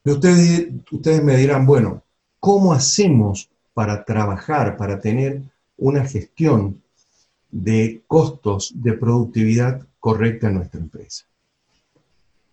Ustedes, 0.05 0.69
ustedes 0.89 1.21
me 1.21 1.35
dirán, 1.35 1.65
bueno, 1.65 2.01
¿cómo 2.39 2.71
hacemos 2.71 3.49
para 3.73 4.05
trabajar, 4.05 4.77
para 4.77 4.97
tener 4.97 5.41
una 5.75 6.05
gestión 6.05 6.81
de 7.51 8.03
costos 8.07 8.71
de 8.73 8.93
productividad 8.93 9.85
correcta 9.99 10.47
en 10.47 10.53
nuestra 10.53 10.79
empresa? 10.79 11.25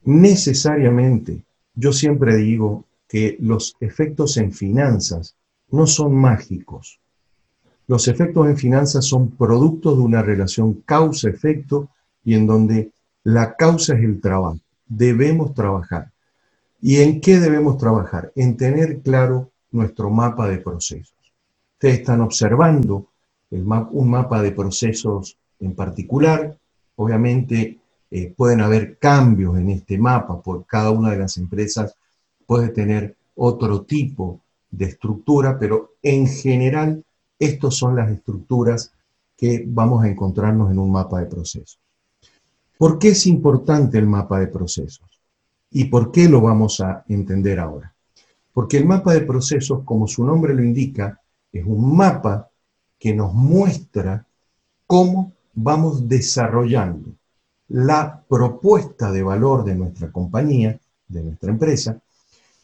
Necesariamente, 0.02 1.44
yo 1.76 1.92
siempre 1.92 2.38
digo 2.38 2.84
que 3.08 3.36
los 3.40 3.76
efectos 3.80 4.36
en 4.36 4.52
finanzas 4.52 5.36
no 5.70 5.86
son 5.86 6.14
mágicos. 6.14 7.00
Los 7.86 8.08
efectos 8.08 8.46
en 8.46 8.56
finanzas 8.56 9.04
son 9.04 9.30
productos 9.30 9.96
de 9.98 10.02
una 10.02 10.22
relación 10.22 10.82
causa-efecto 10.86 11.90
y 12.24 12.34
en 12.34 12.46
donde 12.46 12.92
la 13.22 13.56
causa 13.56 13.94
es 13.94 14.04
el 14.04 14.20
trabajo. 14.20 14.58
Debemos 14.86 15.54
trabajar. 15.54 16.10
¿Y 16.80 16.98
en 16.98 17.20
qué 17.20 17.38
debemos 17.38 17.78
trabajar? 17.78 18.32
En 18.36 18.56
tener 18.56 19.00
claro 19.00 19.50
nuestro 19.70 20.10
mapa 20.10 20.48
de 20.48 20.58
procesos. 20.58 21.14
Ustedes 21.74 22.00
están 22.00 22.20
observando 22.20 23.08
un 23.50 24.10
mapa 24.10 24.42
de 24.42 24.52
procesos 24.52 25.36
en 25.60 25.74
particular. 25.74 26.56
Obviamente 26.96 27.78
eh, 28.10 28.32
pueden 28.36 28.60
haber 28.60 28.98
cambios 28.98 29.58
en 29.58 29.70
este 29.70 29.98
mapa 29.98 30.40
por 30.40 30.66
cada 30.66 30.90
una 30.90 31.10
de 31.10 31.18
las 31.18 31.36
empresas, 31.36 31.96
puede 32.46 32.68
tener 32.68 33.16
otro 33.34 33.82
tipo 33.82 34.40
de 34.70 34.86
estructura, 34.86 35.58
pero 35.58 35.94
en 36.02 36.26
general 36.26 37.04
estas 37.38 37.74
son 37.74 37.96
las 37.96 38.10
estructuras 38.10 38.92
que 39.36 39.64
vamos 39.66 40.04
a 40.04 40.08
encontrarnos 40.08 40.70
en 40.70 40.78
un 40.78 40.90
mapa 40.90 41.20
de 41.20 41.26
procesos. 41.26 41.78
¿Por 42.78 42.98
qué 42.98 43.08
es 43.08 43.26
importante 43.26 43.98
el 43.98 44.06
mapa 44.06 44.40
de 44.40 44.48
procesos? 44.48 45.08
¿Y 45.70 45.84
por 45.86 46.10
qué 46.12 46.28
lo 46.28 46.40
vamos 46.40 46.80
a 46.80 47.04
entender 47.08 47.58
ahora? 47.58 47.92
Porque 48.52 48.76
el 48.76 48.86
mapa 48.86 49.12
de 49.12 49.22
procesos, 49.22 49.82
como 49.84 50.06
su 50.06 50.24
nombre 50.24 50.54
lo 50.54 50.62
indica, 50.62 51.20
es 51.52 51.64
un 51.66 51.96
mapa 51.96 52.50
que 52.98 53.14
nos 53.14 53.34
muestra 53.34 54.26
cómo 54.86 55.32
vamos 55.54 56.08
desarrollando 56.08 57.10
la 57.68 58.22
propuesta 58.28 59.10
de 59.10 59.22
valor 59.22 59.64
de 59.64 59.74
nuestra 59.74 60.10
compañía, 60.12 60.78
de 61.08 61.22
nuestra 61.22 61.50
empresa, 61.50 62.00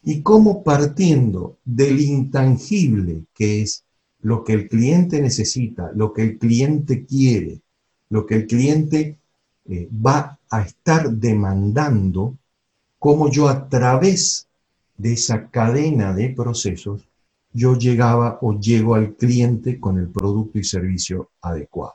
y 0.03 0.23
cómo 0.23 0.63
partiendo 0.63 1.59
del 1.65 2.01
intangible 2.01 3.25
que 3.35 3.63
es 3.63 3.85
lo 4.23 4.45
que 4.45 4.53
el 4.55 4.69
cliente 4.69 5.21
necesita, 5.21 5.91
lo 5.95 6.13
que 6.13 6.23
el 6.23 6.39
cliente 6.39 7.05
quiere, 7.05 7.61
lo 8.09 8.27
que 8.27 8.35
el 8.35 8.47
cliente 8.47 9.19
eh, 9.67 9.89
va 9.93 10.39
a 10.51 10.63
estar 10.63 11.11
demandando, 11.11 12.37
cómo 12.99 13.31
yo 13.31 13.49
a 13.49 13.69
través 13.69 14.49
de 14.97 15.13
esa 15.15 15.49
cadena 15.49 16.13
de 16.15 16.31
procesos, 16.31 17.09
yo 17.53 17.75
llegaba 17.75 18.39
o 18.43 18.59
llego 18.59 18.95
al 18.95 19.17
cliente 19.17 19.81
con 19.81 19.99
el 19.99 20.09
producto 20.09 20.59
y 20.59 20.65
servicio 20.65 21.31
adecuado. 21.41 21.95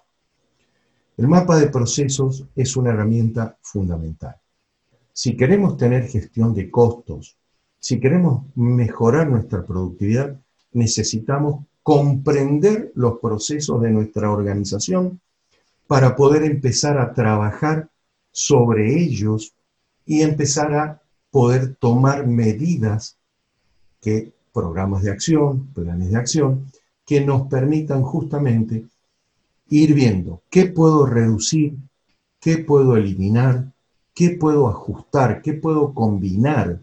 El 1.17 1.27
mapa 1.27 1.57
de 1.57 1.67
procesos 1.67 2.45
es 2.55 2.75
una 2.75 2.89
herramienta 2.89 3.57
fundamental. 3.61 4.35
Si 5.13 5.37
queremos 5.37 5.77
tener 5.77 6.07
gestión 6.07 6.53
de 6.53 6.69
costos, 6.69 7.37
si 7.85 7.99
queremos 7.99 8.45
mejorar 8.55 9.29
nuestra 9.29 9.63
productividad, 9.63 10.41
necesitamos 10.73 11.67
comprender 11.83 12.91
los 12.95 13.19
procesos 13.19 13.79
de 13.79 13.91
nuestra 13.91 14.31
organización 14.31 15.21
para 15.85 16.15
poder 16.15 16.41
empezar 16.45 16.97
a 16.97 17.13
trabajar 17.13 17.87
sobre 18.31 18.99
ellos 18.99 19.53
y 20.03 20.23
empezar 20.23 20.73
a 20.73 21.01
poder 21.29 21.75
tomar 21.75 22.25
medidas 22.25 23.19
que 24.01 24.33
programas 24.51 25.03
de 25.03 25.11
acción, 25.11 25.67
planes 25.67 26.09
de 26.09 26.17
acción, 26.17 26.65
que 27.05 27.21
nos 27.21 27.47
permitan 27.49 28.01
justamente 28.01 28.87
ir 29.69 29.93
viendo 29.93 30.41
qué 30.49 30.65
puedo 30.65 31.05
reducir, 31.05 31.77
qué 32.39 32.57
puedo 32.57 32.97
eliminar, 32.97 33.71
qué 34.15 34.31
puedo 34.31 34.69
ajustar, 34.69 35.43
qué 35.43 35.53
puedo 35.53 35.93
combinar, 35.93 36.79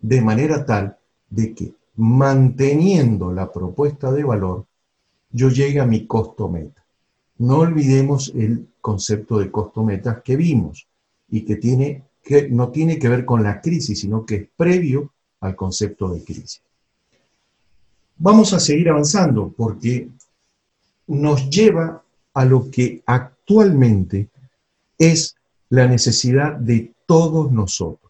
de 0.00 0.20
manera 0.20 0.64
tal 0.64 0.96
de 1.28 1.54
que 1.54 1.74
manteniendo 1.96 3.32
la 3.32 3.52
propuesta 3.52 4.10
de 4.10 4.24
valor, 4.24 4.66
yo 5.30 5.48
llegue 5.48 5.80
a 5.80 5.86
mi 5.86 6.06
costo 6.06 6.48
meta. 6.48 6.84
No 7.38 7.58
olvidemos 7.58 8.32
el 8.34 8.68
concepto 8.80 9.38
de 9.38 9.50
costo 9.50 9.84
meta 9.84 10.22
que 10.22 10.36
vimos 10.36 10.86
y 11.28 11.42
que, 11.42 11.56
tiene, 11.56 12.04
que 12.22 12.48
no 12.48 12.70
tiene 12.70 12.98
que 12.98 13.08
ver 13.08 13.24
con 13.24 13.42
la 13.42 13.60
crisis, 13.60 14.00
sino 14.00 14.24
que 14.24 14.34
es 14.34 14.48
previo 14.56 15.12
al 15.40 15.56
concepto 15.56 16.08
de 16.08 16.24
crisis. 16.24 16.62
Vamos 18.16 18.52
a 18.52 18.60
seguir 18.60 18.90
avanzando 18.90 19.52
porque 19.56 20.08
nos 21.06 21.48
lleva 21.48 22.02
a 22.34 22.44
lo 22.44 22.70
que 22.70 23.02
actualmente 23.06 24.28
es 24.98 25.36
la 25.70 25.86
necesidad 25.86 26.56
de 26.56 26.92
todos 27.06 27.50
nosotros. 27.50 28.09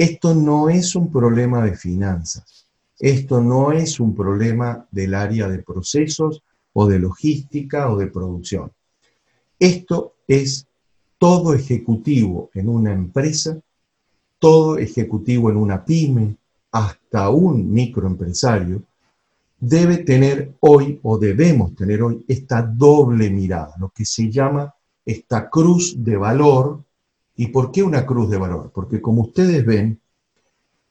Esto 0.00 0.34
no 0.34 0.70
es 0.70 0.96
un 0.96 1.12
problema 1.12 1.62
de 1.62 1.76
finanzas, 1.76 2.66
esto 2.98 3.42
no 3.42 3.70
es 3.70 4.00
un 4.00 4.14
problema 4.14 4.86
del 4.90 5.12
área 5.12 5.46
de 5.46 5.62
procesos 5.62 6.42
o 6.72 6.86
de 6.86 6.98
logística 6.98 7.90
o 7.92 7.98
de 7.98 8.06
producción. 8.06 8.72
Esto 9.58 10.14
es 10.26 10.66
todo 11.18 11.52
ejecutivo 11.52 12.48
en 12.54 12.70
una 12.70 12.94
empresa, 12.94 13.60
todo 14.38 14.78
ejecutivo 14.78 15.50
en 15.50 15.58
una 15.58 15.84
pyme, 15.84 16.34
hasta 16.72 17.28
un 17.28 17.70
microempresario, 17.70 18.82
debe 19.58 19.98
tener 19.98 20.54
hoy 20.60 20.98
o 21.02 21.18
debemos 21.18 21.74
tener 21.74 22.02
hoy 22.02 22.24
esta 22.26 22.62
doble 22.62 23.28
mirada, 23.28 23.74
lo 23.78 23.90
que 23.90 24.06
se 24.06 24.30
llama 24.30 24.74
esta 25.04 25.50
cruz 25.50 25.94
de 26.02 26.16
valor. 26.16 26.82
¿Y 27.40 27.46
por 27.46 27.72
qué 27.72 27.82
una 27.82 28.04
cruz 28.04 28.28
de 28.28 28.36
valor? 28.36 28.70
Porque 28.70 29.00
como 29.00 29.22
ustedes 29.22 29.64
ven, 29.64 29.98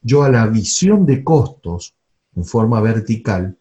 yo 0.02 0.24
a 0.24 0.32
la 0.32 0.48
visión 0.48 1.06
de 1.06 1.24
costos 1.24 1.94
en 2.36 2.44
forma 2.44 2.82
vertical, 2.82 3.56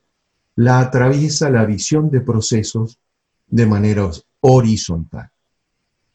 la 0.55 0.81
atraviesa 0.81 1.51
la 1.51 1.67
visión 1.67 2.09
de 2.09 2.23
procesos 2.23 2.99
de 3.47 3.67
manera 3.67 4.11
horizontal. 4.41 5.29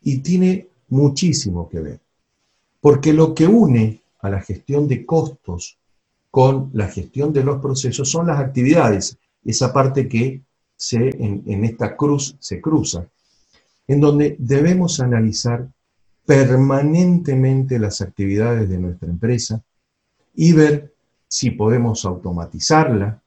Y 0.01 0.21
tiene 0.21 0.67
muchísimo 0.89 1.69
que 1.69 1.79
ver, 1.79 1.99
porque 2.81 3.13
lo 3.13 3.35
que 3.35 3.45
une 3.45 4.01
a 4.21 4.31
la 4.31 4.41
gestión 4.41 4.87
de 4.87 5.05
costos 5.05 5.77
con 6.31 6.71
la 6.73 6.87
gestión 6.87 7.31
de 7.33 7.43
los 7.43 7.61
procesos 7.61 8.09
son 8.09 8.25
las 8.25 8.39
actividades, 8.39 9.19
esa 9.45 9.71
parte 9.71 10.07
que 10.07 10.41
se, 10.75 11.09
en, 11.23 11.43
en 11.45 11.65
esta 11.65 11.95
cruz 11.95 12.35
se 12.39 12.59
cruza, 12.59 13.05
en 13.87 14.01
donde 14.01 14.35
debemos 14.39 14.99
analizar 14.99 15.69
permanentemente 16.25 17.79
las 17.79 18.01
actividades 18.01 18.69
de 18.69 18.77
nuestra 18.77 19.09
empresa 19.09 19.61
y 20.35 20.53
ver 20.53 20.93
si 21.27 21.51
podemos 21.51 22.05
automatizarla, 22.05 23.21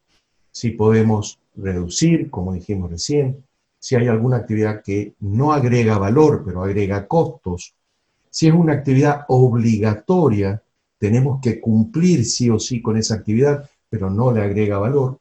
si 0.51 0.71
podemos 0.71 1.39
reducir, 1.57 2.31
como 2.31 2.55
dijimos 2.55 2.91
recién, 2.91 3.45
si 3.79 3.95
hay 3.95 4.09
alguna 4.09 4.39
actividad 4.39 4.83
que 4.83 5.15
no 5.21 5.53
agrega 5.53 5.99
valor, 5.99 6.43
pero 6.45 6.63
agrega 6.63 7.07
costos, 7.07 7.75
si 8.31 8.49
es 8.49 8.55
una 8.55 8.75
actividad 8.75 9.25
obligatoria, 9.29 10.63
tenemos 10.99 11.41
que 11.41 11.61
cumplir 11.61 12.25
sí 12.25 12.51
o 12.51 12.59
sí 12.59 12.81
con 12.81 12.97
esa 12.97 13.15
actividad, 13.15 13.69
pero 13.89 14.11
no 14.11 14.33
le 14.33 14.43
agrega 14.43 14.79
valor, 14.79 15.19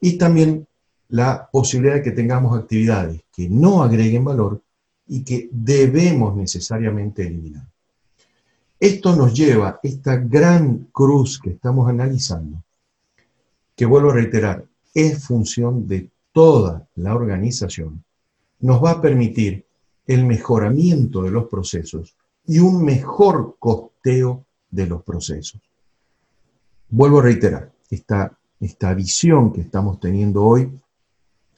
y 0.00 0.16
también 0.16 0.66
la 1.08 1.48
posibilidad 1.52 1.96
de 1.96 2.02
que 2.02 2.12
tengamos 2.12 2.58
actividades 2.58 3.22
que 3.32 3.48
no 3.48 3.82
agreguen 3.82 4.24
valor 4.24 4.62
y 5.06 5.24
que 5.24 5.48
debemos 5.52 6.36
necesariamente 6.36 7.26
eliminar. 7.26 7.66
Esto 8.78 9.14
nos 9.14 9.32
lleva, 9.32 9.78
esta 9.82 10.16
gran 10.16 10.88
cruz 10.92 11.38
que 11.40 11.50
estamos 11.50 11.88
analizando, 11.88 12.62
que 13.76 13.86
vuelvo 13.86 14.10
a 14.10 14.14
reiterar, 14.14 14.64
es 14.94 15.24
función 15.24 15.86
de 15.86 16.10
toda 16.32 16.88
la 16.96 17.14
organización, 17.14 18.02
nos 18.60 18.82
va 18.82 18.92
a 18.92 19.00
permitir 19.00 19.64
el 20.06 20.24
mejoramiento 20.24 21.22
de 21.22 21.30
los 21.30 21.48
procesos 21.48 22.16
y 22.46 22.58
un 22.58 22.84
mejor 22.84 23.56
costeo 23.58 24.44
de 24.70 24.86
los 24.86 25.02
procesos. 25.02 25.60
Vuelvo 26.88 27.20
a 27.20 27.22
reiterar, 27.22 27.70
esta, 27.88 28.36
esta 28.58 28.94
visión 28.94 29.52
que 29.52 29.60
estamos 29.60 30.00
teniendo 30.00 30.44
hoy 30.44 30.70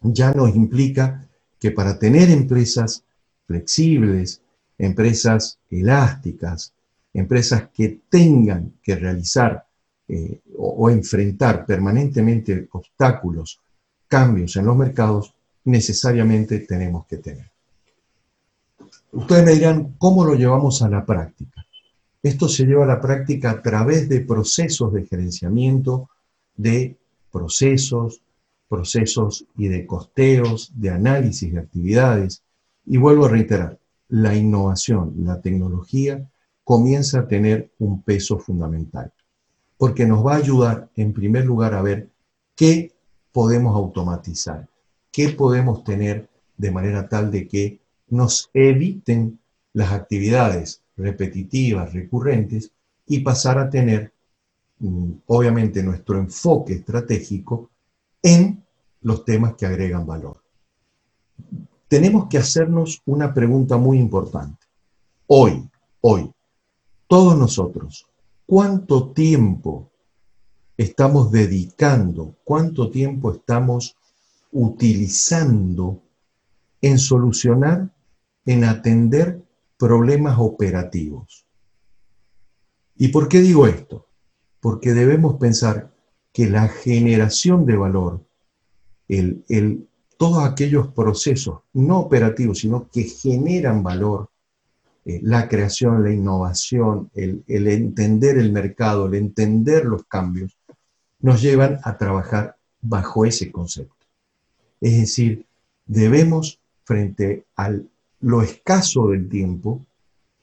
ya 0.03 0.33
nos 0.33 0.55
implica 0.55 1.27
que 1.59 1.71
para 1.71 1.99
tener 1.99 2.29
empresas 2.29 3.05
flexibles, 3.47 4.41
empresas 4.79 5.59
elásticas, 5.71 6.73
empresas 7.13 7.69
que 7.73 8.01
tengan 8.09 8.75
que 8.83 8.97
realizar 8.97 9.65
eh, 10.09 10.41
o, 10.57 10.69
o 10.69 10.91
enfrentar 10.91 11.65
permanentemente 11.65 12.69
obstáculos, 12.73 13.61
cambios 14.09 14.57
en 14.57 14.67
los 14.67 14.77
mercados, 14.77 15.35
necesariamente 15.65 16.61
tenemos 16.61 17.07
que 17.07 17.19
tener. 17.19 17.51
Ustedes 19.13 19.45
me 19.45 19.53
dirán, 19.53 19.95
¿cómo 19.99 20.25
lo 20.25 20.35
llevamos 20.35 20.83
a 20.83 20.89
la 20.89 21.05
práctica? 21.07 21.65
Esto 22.23 22.49
se 22.49 22.65
lleva 22.65 22.85
a 22.85 22.89
la 22.89 23.01
práctica 23.01 23.51
a 23.51 23.63
través 23.63 24.09
de 24.09 24.21
procesos 24.21 24.93
de 24.93 25.05
gerenciamiento, 25.05 26.09
de 26.57 26.97
procesos, 27.31 28.23
procesos 28.69 29.45
y 29.57 29.69
de 29.69 29.87
costeos, 29.87 30.73
de 30.75 30.91
análisis 30.91 31.53
de 31.53 31.61
actividades. 31.61 32.43
Y 32.87 32.97
vuelvo 32.99 33.27
a 33.27 33.31
reiterar, 33.31 33.79
la 34.09 34.35
innovación, 34.35 35.15
la 35.19 35.41
tecnología 35.41 36.29
comienza 36.63 37.21
a 37.21 37.29
tener 37.29 37.71
un 37.79 38.03
peso 38.03 38.39
fundamental, 38.39 39.13
porque 39.77 40.07
nos 40.07 40.25
va 40.25 40.35
a 40.35 40.39
ayudar 40.39 40.89
en 40.97 41.13
primer 41.13 41.45
lugar 41.45 41.75
a 41.75 41.83
ver 41.83 42.09
qué 42.55 42.93
podemos 43.33 43.75
automatizar, 43.75 44.69
qué 45.11 45.31
podemos 45.31 45.85
tener 45.85 46.29
de 46.57 46.71
manera 46.71 47.09
tal 47.09 47.31
de 47.31 47.49
que 47.49 47.81
nos 48.09 48.51
eviten 48.55 49.39
las 49.73 49.93
actividades 49.93 50.83
repetitivas, 50.97 51.93
recurrentes, 51.93 52.71
y 53.07 53.21
pasar 53.21 53.59
a 53.59 53.69
tener, 53.69 54.13
mm, 54.79 55.13
obviamente, 55.27 55.83
nuestro 55.83 56.19
enfoque 56.19 56.75
estratégico 56.75 57.71
en 58.23 58.63
los 59.03 59.25
temas 59.25 59.55
que 59.55 59.67
agregan 59.67 60.07
valor. 60.07 60.44
Tenemos 61.95 62.27
que 62.29 62.39
hacernos 62.39 63.01
una 63.07 63.33
pregunta 63.33 63.77
muy 63.77 64.01
importante. 64.01 64.67
Hoy, 65.29 65.71
hoy, 66.01 66.29
todos 67.07 67.39
nosotros, 67.39 68.09
¿cuánto 68.47 69.13
tiempo 69.13 69.93
estamos 70.77 71.31
dedicando, 71.31 72.35
cuánto 72.43 72.91
tiempo 72.91 73.31
estamos 73.31 73.97
utilizando 74.51 76.03
en 76.81 76.99
solucionar, 76.99 77.95
en 78.45 78.65
atender 78.65 79.45
problemas 79.79 80.37
operativos? 80.41 81.47
¿Y 82.97 83.07
por 83.07 83.29
qué 83.29 83.41
digo 83.41 83.69
esto? 83.69 84.09
Porque 84.59 84.95
debemos 84.95 85.37
pensar 85.37 85.95
que 86.33 86.51
la 86.51 86.67
generación 86.67 87.65
de 87.65 87.77
valor, 87.77 88.27
el, 89.07 89.45
el, 89.49 89.87
todos 90.17 90.45
aquellos 90.45 90.89
procesos 90.89 91.61
no 91.73 92.01
operativos, 92.01 92.59
sino 92.59 92.89
que 92.91 93.05
generan 93.05 93.83
valor, 93.83 94.31
eh, 95.05 95.21
la 95.23 95.49
creación, 95.49 96.03
la 96.03 96.13
innovación, 96.13 97.11
el, 97.15 97.45
el 97.47 97.67
entender 97.69 98.39
el 98.39 98.53
mercado, 98.53 99.07
el 99.07 99.15
entender 99.15 99.85
los 99.85 100.05
cambios, 100.05 100.57
nos 101.21 101.43
llevan 101.43 101.79
a 101.85 101.97
trabajar 101.97 102.57
bajo 102.81 103.25
ese 103.25 103.51
concepto. 103.51 103.95
Es 104.81 104.99
decir, 104.99 105.47
debemos, 105.87 106.61
frente 106.85 107.47
a 107.57 107.73
lo 108.21 108.43
escaso 108.43 109.09
del 109.09 109.29
tiempo, 109.29 109.85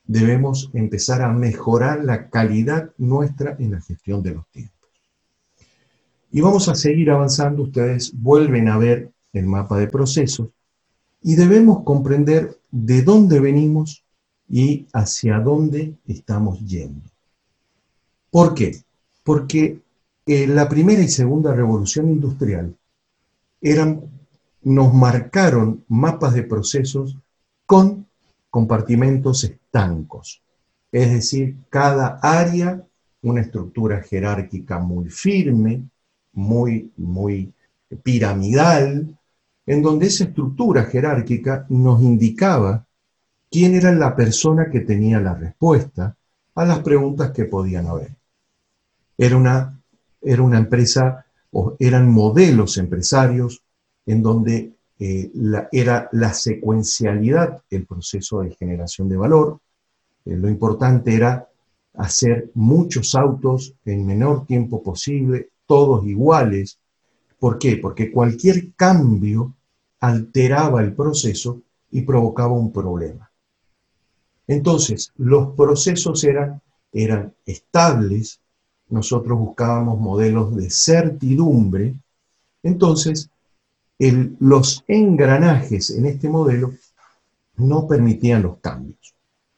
debemos 0.06 0.70
empezar 0.74 1.22
a 1.22 1.32
mejorar 1.32 2.04
la 2.04 2.30
calidad 2.30 2.92
nuestra 2.98 3.56
en 3.60 3.72
la 3.72 3.82
gestión 3.82 4.22
de 4.24 4.36
los 4.36 4.48
tiempos. 4.50 4.90
Y 6.32 6.42
vamos 6.42 6.68
a 6.70 6.76
seguir 6.76 7.12
avanzando, 7.12 7.64
ustedes 7.64 8.14
vuelven 8.14 8.68
a 8.68 8.78
ver 8.78 9.11
el 9.34 9.46
mapa 9.46 9.78
de 9.78 9.88
procesos 9.88 10.50
y 11.22 11.36
debemos 11.36 11.84
comprender 11.84 12.60
de 12.72 13.02
dónde 13.04 13.40
venimos 13.40 14.04
y 14.50 14.88
hacia 14.94 15.40
dónde 15.40 15.96
estamos 16.08 16.60
yendo. 16.66 17.10
¿Por 18.30 18.54
qué? 18.54 18.84
Porque 19.24 19.82
eh, 20.26 20.48
la 20.48 20.68
primera 20.68 21.02
y 21.02 21.08
segunda 21.08 21.54
revolución 21.54 22.10
industrial 22.10 22.76
eran, 23.62 24.02
nos 24.64 24.94
marcaron 24.94 25.84
mapas 25.88 26.34
de 26.34 26.44
procesos 26.44 27.18
con 27.66 28.08
compartimentos 28.50 29.44
estancos. 29.44 30.42
Es 30.92 31.12
decir, 31.12 31.56
cada 31.70 32.20
área, 32.22 32.86
una 33.22 33.42
estructura 33.42 34.02
jerárquica 34.02 34.80
muy 34.80 35.10
firme, 35.10 35.84
muy, 36.34 36.92
muy 36.98 37.54
piramidal, 38.04 39.18
en 39.66 39.82
donde 39.82 40.08
esa 40.08 40.26
estructura 40.26 40.84
jerárquica 40.84 41.66
nos 41.70 42.02
indicaba 42.02 42.86
quién 43.50 43.76
era 43.76 43.92
la 43.92 44.16
persona 44.16 44.70
que 44.70 44.82
tenía 44.82 45.20
la 45.20 45.36
respuesta 45.36 46.16
a 46.56 46.66
las 46.66 46.80
preguntas 46.80 47.32
que 47.32 47.46
podían 47.46 47.88
haber. 47.88 48.16
Era 49.18 49.38
una, 49.38 49.80
era 50.22 50.42
una 50.42 50.58
empresa, 50.58 51.26
o 51.52 51.76
eran 51.80 52.10
modelos 52.10 52.78
empresarios 52.78 53.62
en 54.06 54.24
donde 54.24 54.74
eh, 55.00 55.32
era 55.72 56.10
la 56.12 56.34
secuencialidad 56.34 57.62
el 57.70 57.86
proceso 57.86 58.42
de 58.42 58.52
generación 58.52 59.10
de 59.10 59.18
valor. 59.18 59.60
Eh, 60.26 60.36
lo 60.38 60.48
importante 60.48 61.16
era 61.16 61.48
hacer 61.96 62.52
muchos 62.54 63.16
autos 63.16 63.74
en 63.84 64.06
menor 64.06 64.46
tiempo 64.46 64.82
posible, 64.82 65.50
todos 65.66 66.06
iguales. 66.06 66.78
¿Por 67.42 67.58
qué? 67.58 67.78
Porque 67.78 68.12
cualquier 68.12 68.72
cambio 68.74 69.56
alteraba 70.00 70.84
el 70.84 70.94
proceso 70.94 71.60
y 71.90 72.02
provocaba 72.04 72.54
un 72.54 72.72
problema. 72.72 73.32
Entonces, 74.46 75.12
los 75.18 75.56
procesos 75.56 76.24
eran, 76.24 76.62
eran 76.94 77.34
estables, 77.48 78.40
nosotros 78.90 79.40
buscábamos 79.40 80.00
modelos 80.00 80.56
de 80.56 80.70
certidumbre, 80.70 81.96
entonces 82.62 83.32
los 84.38 84.84
engranajes 84.88 85.90
en 85.90 86.06
este 86.06 86.30
modelo 86.30 86.74
no 87.58 87.88
permitían 87.88 88.44
los 88.44 88.58
cambios. 88.60 89.16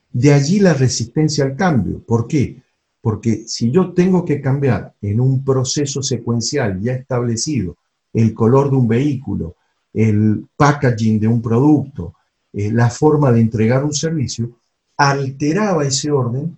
De 0.09 0.31
allí 0.31 0.61
la 0.61 0.73
resistencia 0.73 1.43
al 1.43 1.57
cambio. 1.57 1.99
¿Por 1.99 2.27
qué? 2.27 2.63
Porque 3.03 3.43
si 3.47 3.69
yo 3.69 3.91
tengo 3.91 4.23
que 4.23 4.39
cambiar 4.39 4.93
en 5.01 5.19
un 5.19 5.43
proceso 5.43 6.01
secuencial 6.01 6.79
ya 6.79 6.93
establecido 6.93 7.75
el 8.13 8.33
color 8.33 8.69
de 8.69 8.77
un 8.77 8.87
vehículo, 8.87 9.57
el 9.93 10.47
packaging 10.55 11.19
de 11.19 11.27
un 11.27 11.41
producto, 11.41 12.13
eh, 12.53 12.71
la 12.71 12.89
forma 12.89 13.29
de 13.33 13.41
entregar 13.41 13.83
un 13.83 13.93
servicio, 13.93 14.51
alteraba 14.95 15.83
ese 15.85 16.11
orden 16.11 16.55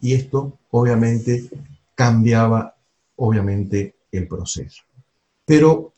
y 0.00 0.14
esto 0.14 0.58
obviamente 0.72 1.48
cambiaba 1.94 2.74
obviamente 3.14 3.94
el 4.10 4.26
proceso. 4.26 4.82
Pero 5.44 5.92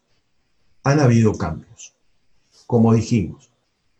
han 0.85 1.01
habido 1.01 1.33
cambios. 1.33 1.94
Como 2.66 2.92
dijimos, 2.92 3.51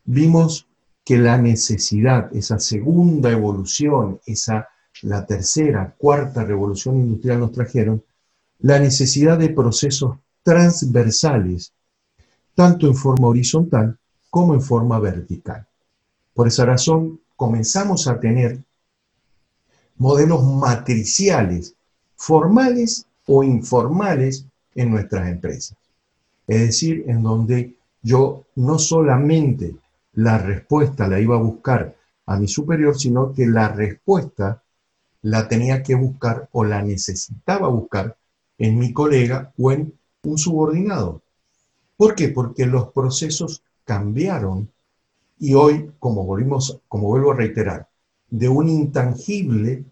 vimos 0.05 0.67
que 1.03 1.17
la 1.17 1.39
necesidad, 1.39 2.29
esa 2.37 2.59
segunda 2.59 3.31
evolución, 3.31 4.21
esa 4.27 4.69
la 5.03 5.27
tercera, 5.27 5.95
cuarta 5.97 6.45
revolución 6.45 6.97
industrial 6.97 7.41
nos 7.41 7.53
trajeron, 7.53 8.03
la 8.61 8.79
necesidad 8.79 9.39
de 9.39 9.51
procesos 9.51 10.19
transversales, 10.43 11.73
tanto 12.55 12.87
en 12.87 12.95
forma 12.95 13.29
horizontal 13.29 13.99
como 14.31 14.55
en 14.55 14.63
forma 14.63 14.99
vertical. 14.99 15.67
Por 16.35 16.49
esa 16.49 16.65
razón, 16.65 17.21
comenzamos 17.37 18.09
a 18.09 18.19
tener 18.19 18.63
modelos 19.97 20.43
matriciales, 20.45 21.75
formales 22.17 23.07
o 23.27 23.43
informales 23.43 24.45
en 24.75 24.91
nuestras 24.91 25.29
empresas 25.29 25.77
es 26.49 26.61
decir, 26.63 27.05
en 27.07 27.23
donde 27.23 27.77
yo 28.03 28.47
no 28.57 28.79
solamente 28.79 29.77
la 30.15 30.39
respuesta 30.39 31.07
la 31.07 31.21
iba 31.21 31.37
a 31.37 31.41
buscar 31.41 31.95
a 32.27 32.39
mi 32.39 32.49
superior, 32.49 32.99
sino 32.99 33.33
que 33.33 33.47
la 33.47 33.69
respuesta 33.69 34.63
la 35.23 35.49
tenía 35.49 35.83
que 35.83 35.95
buscar 35.95 36.49
o 36.53 36.65
la 36.65 36.83
necesitaba 36.83 37.69
buscar 37.69 38.17
en 38.59 38.79
mi 38.79 38.93
colega 38.93 39.53
o 39.59 39.73
en 39.73 39.95
un 40.23 40.39
subordinado. 40.39 41.23
¿Por 41.97 42.15
qué? 42.15 42.29
Porque 42.29 42.67
los 42.67 42.93
procesos 42.93 43.63
cambiaron 43.85 44.71
y 45.39 45.55
hoy, 45.55 45.91
como, 45.99 46.25
volvimos, 46.25 46.81
como 46.89 47.09
vuelvo 47.09 47.33
a 47.33 47.37
reiterar, 47.37 47.89
de 48.29 48.49
un 48.49 48.69
intangible 48.69 49.85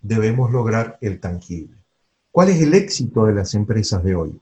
debemos 0.00 0.50
lograr 0.50 0.98
el 1.00 1.20
tangible. 1.20 1.76
¿Cuál 2.30 2.50
es 2.50 2.62
el 2.62 2.74
éxito 2.74 3.26
de 3.26 3.34
las 3.34 3.54
empresas 3.54 4.02
de 4.04 4.14
hoy? 4.14 4.40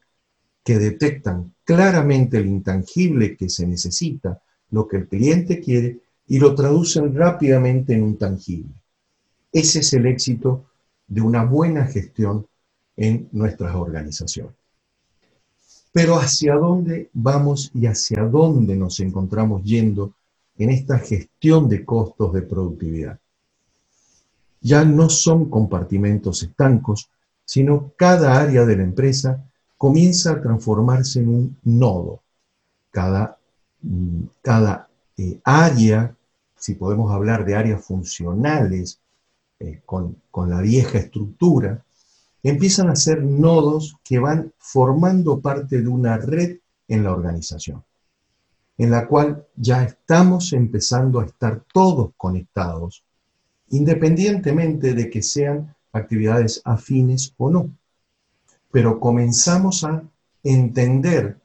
que 0.67 0.81
detectan 0.81 1.55
claramente 1.63 2.39
el 2.39 2.47
intangible 2.47 3.37
que 3.37 3.49
se 3.49 3.69
necesita, 3.69 4.43
lo 4.73 4.89
que 4.89 4.97
el 4.97 5.07
cliente 5.07 5.61
quiere, 5.61 6.01
y 6.27 6.41
lo 6.41 6.57
traducen 6.57 7.15
rápidamente 7.15 7.95
en 7.95 8.03
un 8.03 8.19
tangible. 8.19 8.75
Ese 9.57 9.79
es 9.79 9.95
el 9.95 10.05
éxito 10.05 10.67
de 11.09 11.23
una 11.23 11.43
buena 11.43 11.87
gestión 11.87 12.47
en 12.95 13.27
nuestras 13.33 13.75
organizaciones. 13.75 14.53
Pero 15.93 16.17
¿hacia 16.17 16.57
dónde 16.57 17.09
vamos 17.15 17.71
y 17.73 17.87
hacia 17.87 18.23
dónde 18.25 18.77
nos 18.77 19.01
encontramos 19.01 19.65
yendo 19.65 20.13
en 20.59 20.69
esta 20.69 20.99
gestión 20.99 21.71
de 21.71 21.87
costos 21.87 22.35
de 22.35 22.43
productividad? 22.43 23.19
Ya 24.61 24.85
no 24.85 25.09
son 25.09 25.49
compartimentos 25.49 26.43
estancos, 26.43 27.09
sino 27.47 27.93
cada 27.97 28.39
área 28.39 28.67
de 28.67 28.77
la 28.77 28.83
empresa 28.83 29.43
comienza 29.79 30.33
a 30.33 30.43
transformarse 30.43 31.21
en 31.21 31.29
un 31.31 31.57
nodo. 31.65 32.21
Cada, 32.91 33.39
mm, 33.81 34.25
eh, 35.17 35.41
área, 35.45 36.15
si 36.59 36.75
podemos 36.75 37.11
hablar 37.11 37.47
de 37.47 37.55
áreas 37.55 37.83
funcionales 37.83 39.01
eh, 39.59 39.81
con, 39.85 40.17
la 40.49 40.61
vieja 40.61 40.99
estructura, 40.99 41.85
empiezan 42.43 42.89
a 42.91 42.97
ser 42.97 43.23
nodos 43.23 43.97
que 44.05 44.19
van 44.19 44.53
formando 44.59 45.41
parte 45.41 45.83
de 45.83 45.89
una 45.89 46.19
red 46.19 46.59
en 46.89 47.05
la 47.05 47.13
organización, 47.13 47.83
en 48.79 48.91
la 48.91 49.09
cual 49.09 49.47
ya 49.57 49.83
estamos 49.83 50.53
empezando 50.53 51.21
a 51.21 51.27
estar 51.27 51.65
todos 51.73 52.13
conectados, 52.17 53.03
independientemente 53.71 54.95
de 54.95 55.11
que 55.11 55.23
sean 55.23 55.75
actividades 55.93 56.61
afines 56.65 57.35
o 57.39 57.51
no 57.51 57.71
pero 58.77 59.01
comenzamos 59.01 59.85
a 59.85 60.03
entender 60.43 61.39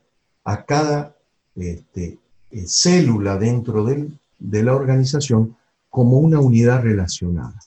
a 0.43 0.65
cada 0.65 1.15
este, 1.55 2.19
eh, 2.51 2.67
célula 2.67 3.37
dentro 3.37 3.85
de 3.85 4.63
la 4.63 4.75
organización 4.75 5.55
como 5.89 6.19
una 6.19 6.41
unidad 6.41 6.83
relacionada. 6.83 7.57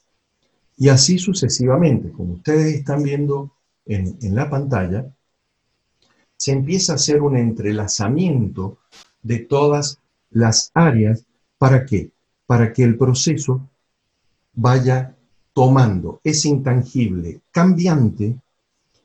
Y 0.77 0.89
así 0.89 1.19
sucesivamente, 1.19 2.11
como 2.11 2.35
ustedes 2.35 2.75
están 2.75 3.03
viendo 3.03 3.53
en, 3.87 4.17
la 4.35 4.51
pantalla, 4.51 5.15
se 6.37 6.53
empieza 6.53 6.93
a 6.93 6.97
hacer 6.97 7.23
un 7.23 7.37
entrelazamiento 7.37 8.79
de 9.23 9.39
todas 9.39 10.01
las 10.31 10.71
áreas. 10.75 11.25
¿Para 11.59 11.87
qué? 11.87 12.11
Para 12.47 12.73
que 12.73 12.83
el 12.83 12.99
proceso 12.99 13.69
vaya 14.53 15.17
tomando 15.53 16.21
ese 16.25 16.49
intangible 16.49 17.41
cambiante 17.53 18.37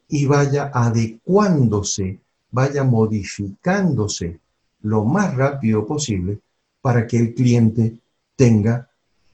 y 0.07 0.25
vaya 0.25 0.71
adecuándose, 0.73 2.19
vaya 2.51 2.83
modificándose 2.83 4.39
lo 4.81 5.05
más 5.05 5.35
rápido 5.35 5.85
posible 5.85 6.39
para 6.81 7.05
que 7.05 7.17
el 7.17 7.33
cliente 7.35 7.99
tenga 8.35 8.89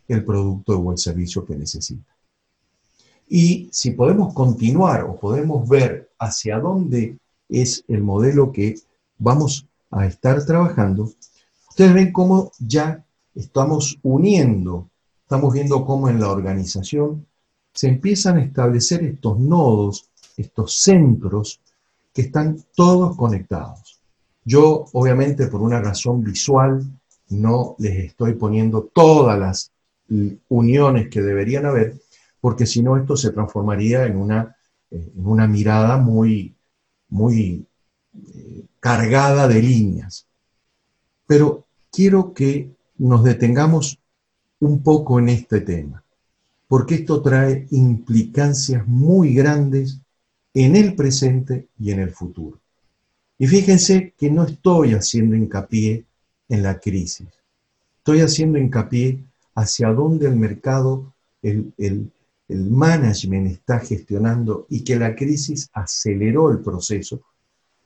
el 0.08 0.26
producto 0.26 0.78
o 0.78 0.92
el 0.92 0.98
servicio 0.98 1.46
que 1.46 1.56
necesita. 1.56 2.15
Y 3.28 3.70
si 3.72 3.92
podemos 3.92 4.34
continuar 4.34 5.04
o 5.04 5.20
podemos 5.20 5.68
ver 5.68 6.12
hacia 6.20 6.60
dónde 6.60 7.18
es 7.50 7.84
el 7.88 8.02
modelo 8.02 8.52
que 8.52 8.76
vamos 9.18 9.66
a 9.92 10.06
estar 10.06 10.46
trabajando, 10.46 11.12
ustedes 11.70 11.94
ven 11.94 12.12
cómo 12.12 12.52
ya 12.60 13.04
estamos 13.34 13.98
uniendo, 14.04 14.90
estamos 15.22 15.54
viendo 15.54 15.86
cómo 15.86 16.10
en 16.10 16.20
la 16.20 16.32
organización 16.32 17.26
se 17.74 17.88
empiezan 17.88 18.38
a 18.38 18.44
establecer 18.44 19.04
estos 19.04 19.40
nodos 19.40 20.10
estos 20.38 20.78
centros 20.82 21.62
que 22.14 22.24
están 22.24 22.64
todos 22.76 23.16
conectados. 23.16 24.00
Yo, 24.44 24.86
obviamente, 24.94 25.48
por 25.48 25.62
una 25.62 25.82
razón 25.82 26.24
visual, 26.24 26.84
no 27.30 27.76
les 27.80 28.06
estoy 28.06 28.34
poniendo 28.34 28.84
todas 28.94 29.40
las 29.40 29.72
uniones 30.50 31.10
que 31.10 31.22
deberían 31.22 31.66
haber, 31.66 31.96
porque 32.46 32.68
si 32.68 32.84
no 32.84 32.96
esto 32.96 33.18
se 33.18 33.32
transformaría 33.32 34.06
en 34.06 34.18
una, 34.18 34.56
eh, 34.92 35.12
en 35.18 35.26
una 35.26 35.48
mirada 35.48 35.98
muy, 35.98 36.54
muy 37.10 37.66
eh, 38.14 38.66
cargada 38.80 39.48
de 39.48 39.64
líneas. 39.64 40.28
Pero 41.26 41.66
quiero 41.92 42.36
que 42.36 42.70
nos 43.00 43.24
detengamos 43.24 43.98
un 44.60 44.84
poco 44.84 45.18
en 45.18 45.30
este 45.30 45.62
tema, 45.62 46.04
porque 46.68 46.94
esto 46.94 47.20
trae 47.24 47.66
implicancias 47.72 48.86
muy 48.86 49.34
grandes 49.34 49.98
en 50.54 50.76
el 50.76 50.94
presente 50.94 51.70
y 51.80 51.94
en 51.94 52.00
el 52.00 52.12
futuro. 52.12 52.60
Y 53.40 53.48
fíjense 53.48 54.14
que 54.16 54.30
no 54.30 54.44
estoy 54.44 54.94
haciendo 54.94 55.36
hincapié 55.36 56.06
en 56.50 56.62
la 56.62 56.80
crisis. 56.80 57.28
estoy 57.98 58.20
haciendo 58.22 58.60
hincapié 58.60 59.24
hacia 59.56 59.88
dónde 59.92 60.28
el 60.28 60.36
mercado, 60.36 61.12
el, 61.42 61.74
el, 61.80 62.12
el 62.48 62.70
management 62.70 63.48
está 63.48 63.80
gestionando 63.80 64.68
y 64.70 64.84
que 64.84 64.98
la 64.98 65.16
crisis 65.16 65.70
aceleró 65.74 66.52
el 66.52 66.60
proceso, 66.60 67.22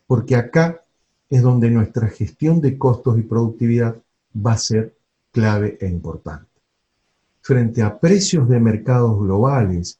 porque 0.05 0.35
acá 0.35 0.83
es 1.29 1.41
donde 1.41 1.69
nuestra 1.69 2.07
gestión 2.07 2.59
de 2.59 2.77
costos 2.77 3.17
y 3.17 3.21
productividad 3.21 4.01
va 4.35 4.53
a 4.53 4.57
ser 4.57 4.95
clave 5.31 5.77
e 5.79 5.87
importante. 5.87 6.47
Frente 7.41 7.81
a 7.81 7.99
precios 7.99 8.49
de 8.49 8.59
mercados 8.59 9.17
globales, 9.19 9.99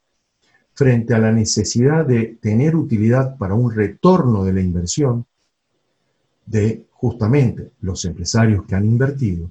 frente 0.74 1.14
a 1.14 1.18
la 1.18 1.32
necesidad 1.32 2.06
de 2.06 2.38
tener 2.40 2.76
utilidad 2.76 3.36
para 3.38 3.54
un 3.54 3.72
retorno 3.72 4.44
de 4.44 4.52
la 4.52 4.60
inversión 4.60 5.26
de 6.46 6.86
justamente 6.92 7.72
los 7.80 8.04
empresarios 8.04 8.66
que 8.66 8.74
han 8.74 8.84
invertido, 8.84 9.50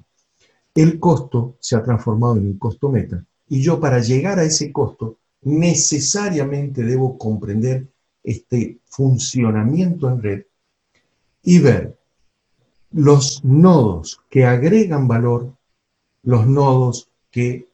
el 0.74 1.00
costo 1.00 1.56
se 1.58 1.76
ha 1.76 1.82
transformado 1.82 2.36
en 2.36 2.46
un 2.46 2.58
costo 2.58 2.90
meta 2.90 3.24
y 3.50 3.60
yo 3.60 3.80
para 3.80 3.98
llegar 3.98 4.38
a 4.38 4.44
ese 4.44 4.72
costo 4.72 5.18
necesariamente 5.42 6.84
debo 6.84 7.18
comprender 7.18 7.88
este 8.22 8.78
funcionamiento 8.86 10.08
en 10.08 10.22
red 10.22 10.42
y 11.42 11.58
ver 11.58 11.98
los 12.92 13.44
nodos 13.44 14.20
que 14.30 14.44
agregan 14.44 15.08
valor, 15.08 15.52
los 16.22 16.46
nodos 16.46 17.10
que 17.30 17.68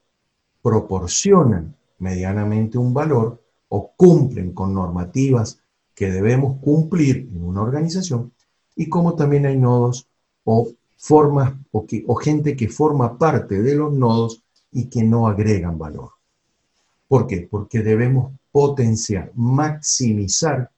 proporcionan 0.62 1.76
medianamente 1.98 2.78
un 2.78 2.94
valor 2.94 3.42
o 3.68 3.92
cumplen 3.96 4.52
con 4.52 4.72
normativas 4.72 5.60
que 5.94 6.10
debemos 6.10 6.58
cumplir 6.60 7.28
en 7.34 7.44
una 7.44 7.62
organización, 7.62 8.32
y 8.74 8.88
como 8.88 9.14
también 9.14 9.44
hay 9.46 9.56
nodos 9.56 10.06
o 10.44 10.68
formas 10.96 11.54
o, 11.72 11.86
o 12.06 12.14
gente 12.14 12.56
que 12.56 12.68
forma 12.68 13.18
parte 13.18 13.60
de 13.60 13.74
los 13.74 13.92
nodos 13.92 14.42
y 14.76 14.90
que 14.90 15.02
no 15.02 15.26
agregan 15.26 15.78
valor. 15.78 16.10
¿Por 17.08 17.26
qué? 17.26 17.48
Porque 17.50 17.82
debemos 17.82 18.34
potenciar, 18.52 19.32
maximizar 19.34 20.70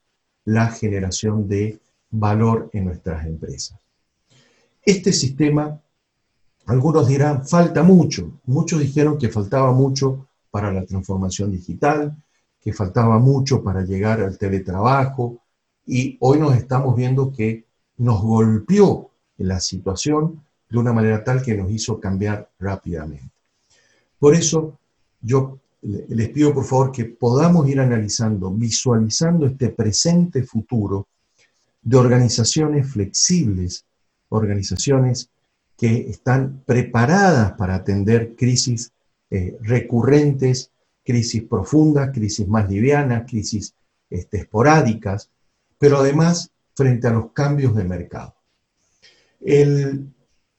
la 0.45 0.69
generación 0.69 1.49
de 1.49 1.81
valor 2.09 2.71
en 2.73 2.85
nuestras 2.85 3.27
empresas. 3.27 3.77
Este 4.85 5.13
sistema, 5.13 5.81
algunos 6.67 7.09
dirán, 7.09 7.45
falta 7.45 7.83
mucho. 7.83 8.39
Muchos 8.45 8.79
dijeron 8.79 9.19
que 9.19 9.31
faltaba 9.31 9.73
mucho 9.73 10.29
para 10.53 10.73
la 10.73 10.87
transformación 10.87 11.51
digital, 11.51 12.17
que 12.61 12.73
faltaba 12.73 13.19
mucho 13.19 13.65
para 13.65 13.83
llegar 13.83 14.21
al 14.21 14.39
teletrabajo, 14.39 15.41
y 15.85 16.17
hoy 16.21 16.39
nos 16.39 16.55
estamos 16.55 16.95
viendo 16.95 17.33
que 17.33 17.65
nos 17.97 18.23
golpeó 18.23 19.11
la 19.39 19.59
situación 19.59 20.45
de 20.71 20.79
una 20.79 20.93
manera 20.93 21.25
tal 21.25 21.43
que 21.43 21.57
nos 21.57 21.69
hizo 21.73 21.99
cambiar 21.99 22.49
rápidamente. 22.61 23.38
Por 24.19 24.35
eso 24.35 24.79
yo 25.21 25.59
les 25.83 26.29
pido 26.31 26.53
por 26.53 26.65
favor 26.65 26.93
que 26.93 27.05
podamos 27.05 27.69
ir 27.69 27.81
analizando, 27.81 28.51
visualizando 28.51 29.47
este 29.47 29.69
presente 29.71 30.43
futuro 30.43 31.07
de 31.83 31.97
organizaciones 31.97 32.91
flexibles, 32.91 33.85
organizaciones 34.31 35.31
que 35.77 36.11
están 36.11 36.63
preparadas 36.67 37.53
para 37.53 37.77
atender 37.77 38.35
crisis 38.35 38.93
eh, 39.31 39.57
recurrentes, 39.63 40.73
crisis 41.05 41.45
profundas, 41.45 42.11
crisis 42.13 42.47
más 42.49 42.69
livianas, 42.69 43.25
crisis 43.31 43.75
este, 44.11 44.39
esporádicas, 44.39 45.31
pero 45.79 45.99
además 45.99 46.51
frente 46.75 47.07
a 47.07 47.13
los 47.13 47.33
cambios 47.33 47.75
de 47.77 47.85
mercado. 47.85 48.35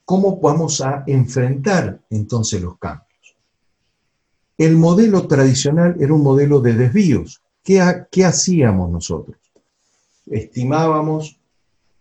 ¿Cómo 0.05 0.39
vamos 0.39 0.81
a 0.81 1.03
enfrentar 1.05 2.01
entonces 2.09 2.61
los 2.61 2.77
cambios? 2.79 3.08
El 4.59 4.75
modelo 4.75 5.25
tradicional 5.25 5.95
era 6.01 6.13
un 6.13 6.21
modelo 6.21 6.59
de 6.59 6.73
desvíos. 6.73 7.41
¿Qué, 7.63 7.79
hacíamos 8.25 8.91
nosotros? 8.91 9.37
estimábamos 10.25 11.39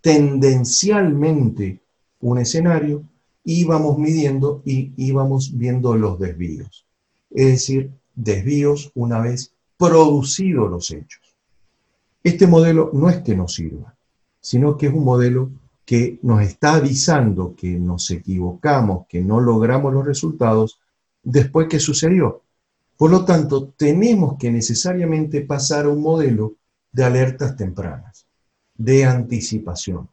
tendencialmente 0.00 1.80
un 2.20 2.38
escenario, 2.38 3.04
íbamos 3.44 3.96
midiendo 3.96 4.60
y 4.64 4.92
íbamos 4.96 5.56
viendo 5.56 5.96
los 5.96 6.18
desvíos. 6.18 6.84
Es 7.30 7.46
decir, 7.46 7.92
desvíos 8.16 8.90
una 8.96 9.20
vez 9.20 9.52
producidos 9.76 10.68
los 10.68 10.90
hechos. 10.90 11.22
Este 12.24 12.48
modelo 12.48 12.90
no 12.92 13.08
es 13.08 13.18
que 13.18 13.36
nos 13.36 13.54
sirva, 13.54 13.94
sino 14.40 14.76
que 14.76 14.88
es 14.88 14.92
un 14.92 15.04
modelo 15.04 15.48
que 15.84 16.18
nos 16.22 16.42
está 16.42 16.74
avisando 16.74 17.54
que 17.54 17.78
nos 17.78 18.10
equivocamos, 18.10 19.06
que 19.08 19.22
no 19.22 19.40
logramos 19.40 19.94
los 19.94 20.04
resultados 20.04 20.80
después 21.22 21.68
que 21.68 21.78
sucedió. 21.78 22.42
Por 22.98 23.12
lo 23.12 23.24
tanto, 23.24 23.68
tenemos 23.76 24.36
que 24.38 24.50
necesariamente 24.50 25.42
pasar 25.42 25.84
a 25.84 25.88
un 25.88 26.02
modelo 26.02 26.56
de 26.90 27.04
alertas 27.04 27.54
tempranas, 27.56 28.26
de 28.74 29.04
anticipación, 29.04 30.08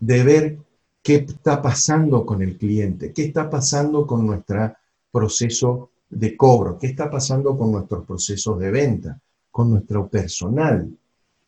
de 0.00 0.24
ver 0.24 0.58
qué 1.00 1.14
está 1.28 1.62
pasando 1.62 2.26
con 2.26 2.42
el 2.42 2.58
cliente, 2.58 3.12
qué 3.12 3.26
está 3.26 3.48
pasando 3.48 4.04
con 4.04 4.26
nuestro 4.26 4.74
proceso 5.12 5.90
de 6.10 6.36
cobro, 6.36 6.76
qué 6.76 6.88
está 6.88 7.08
pasando 7.08 7.56
con 7.56 7.70
nuestros 7.70 8.04
procesos 8.04 8.58
de 8.58 8.72
venta, 8.72 9.20
con 9.52 9.70
nuestro 9.70 10.08
personal. 10.08 10.90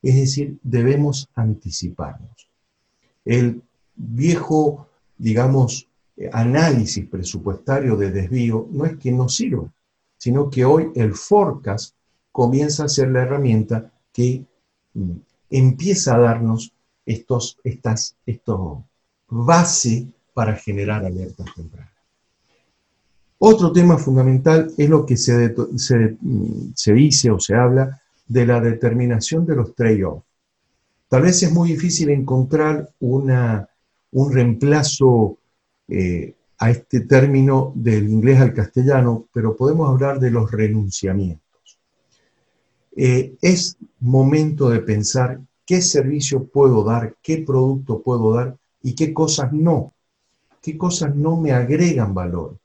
Es 0.01 0.15
decir, 0.15 0.57
debemos 0.63 1.29
anticiparnos. 1.35 2.49
El 3.25 3.61
viejo, 3.97 4.87
digamos, 5.19 5.89
análisis 6.33 7.05
presupuestario 7.09 7.97
de 7.97 8.13
desvío 8.13 8.69
no 8.71 8.87
es 8.87 8.97
que 8.99 9.11
no 9.11 9.29
sirva, 9.29 9.69
sino 10.21 10.51
que 10.51 10.67
hoy 10.67 10.91
el 10.95 11.15
forecast 11.15 11.95
comienza 12.31 12.85
a 12.85 12.89
ser 12.89 13.09
la 13.09 13.23
herramienta 13.23 13.91
que 14.13 14.45
empieza 15.49 16.15
a 16.15 16.19
darnos 16.19 16.75
estos, 17.07 17.57
estas, 17.65 18.17
estos 18.27 18.81
base 19.29 20.09
para 20.35 20.57
generar 20.57 21.07
alertas 21.07 21.47
tempranas. 21.57 21.95
Otro 23.39 23.73
tema 23.73 23.97
fundamental 23.97 24.71
es 24.77 24.91
lo 24.91 25.07
que 25.07 25.17
se, 25.17 25.55
se, 26.75 26.93
dice 26.93 27.31
o 27.31 27.41
se 27.41 27.55
habla 27.55 28.03
de 28.29 28.45
la 28.45 28.61
determinación 28.61 29.47
de 29.47 29.57
los 29.57 29.75
trade-offs. 29.75 30.27
Tal 31.09 31.23
vez 31.23 31.43
es 31.43 31.51
muy 31.51 31.71
difícil 31.71 32.11
encontrar 32.11 32.91
una, 33.01 33.67
un 34.13 34.33
reemplazo 34.35 35.39
eh, 35.89 36.35
a 36.61 36.71
este 36.71 37.01
término 37.01 37.73
del 37.75 38.09
inglés 38.09 38.39
al 38.39 38.53
castellano, 38.53 39.27
pero 39.33 39.57
podemos 39.57 39.89
hablar 39.89 40.21
de 40.21 40.31
los 40.31 40.51
renunciamientos. 40.51 41.79
Eh, 42.95 43.35
es 43.41 43.79
momento 43.99 44.69
de 44.69 44.81
pensar 44.81 45.41
qué 45.65 45.81
servicio 45.81 46.45
puedo 46.45 46.85
dar, 46.85 47.17
qué 47.23 47.39
producto 47.39 48.03
puedo 48.03 48.35
dar 48.35 48.59
y 48.83 48.95
qué 48.95 49.15
cosas 49.15 49.55
no. 49.55 49.95
Qué 50.61 50.77
cosas 50.77 51.17
no 51.17 51.39
me 51.39 51.53
agregan 51.53 52.13
valor. 52.13 52.59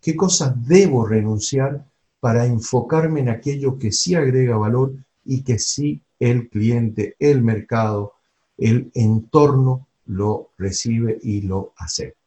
Qué 0.00 0.16
cosas 0.16 0.54
debo 0.66 1.06
renunciar 1.06 1.84
para 2.20 2.46
enfocarme 2.46 3.20
en 3.20 3.28
aquello 3.28 3.78
que 3.78 3.92
sí 3.92 4.14
agrega 4.14 4.56
valor 4.56 4.94
y 5.26 5.42
que 5.42 5.58
sí 5.58 6.00
el 6.18 6.48
cliente, 6.48 7.16
el 7.18 7.42
mercado, 7.42 8.14
el 8.56 8.90
entorno 8.94 9.88
lo 10.06 10.52
recibe 10.56 11.18
y 11.22 11.42
lo 11.42 11.74
acepta. 11.76 12.21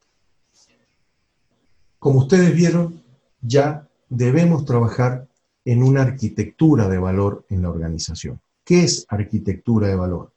Como 2.06 2.20
ustedes 2.20 2.54
vieron, 2.54 3.02
ya 3.42 3.90
debemos 4.10 4.64
trabajar 4.64 5.28
en 5.66 5.82
una 5.82 6.04
arquitectura 6.04 6.88
de 6.88 7.00
valor 7.00 7.48
en 7.50 7.64
la 7.64 7.72
organización. 7.72 8.40
¿Qué 8.64 8.84
es 8.84 9.08
arquitectura 9.10 9.88
de 9.88 9.96
valor? 9.96 10.32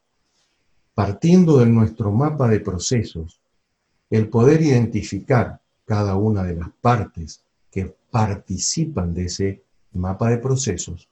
Partiendo 0.94 1.58
de 1.58 1.66
nuestro 1.66 2.10
mapa 2.10 2.48
de 2.48 2.60
procesos, 2.60 3.38
el 4.08 4.30
poder 4.30 4.62
identificar 4.62 5.60
cada 5.84 6.16
una 6.16 6.42
de 6.42 6.56
las 6.56 6.70
partes 6.80 7.42
que 7.70 7.94
participan 8.10 9.12
de 9.12 9.26
ese 9.26 9.62
mapa 9.92 10.30
de 10.30 10.38
procesos, 10.38 11.06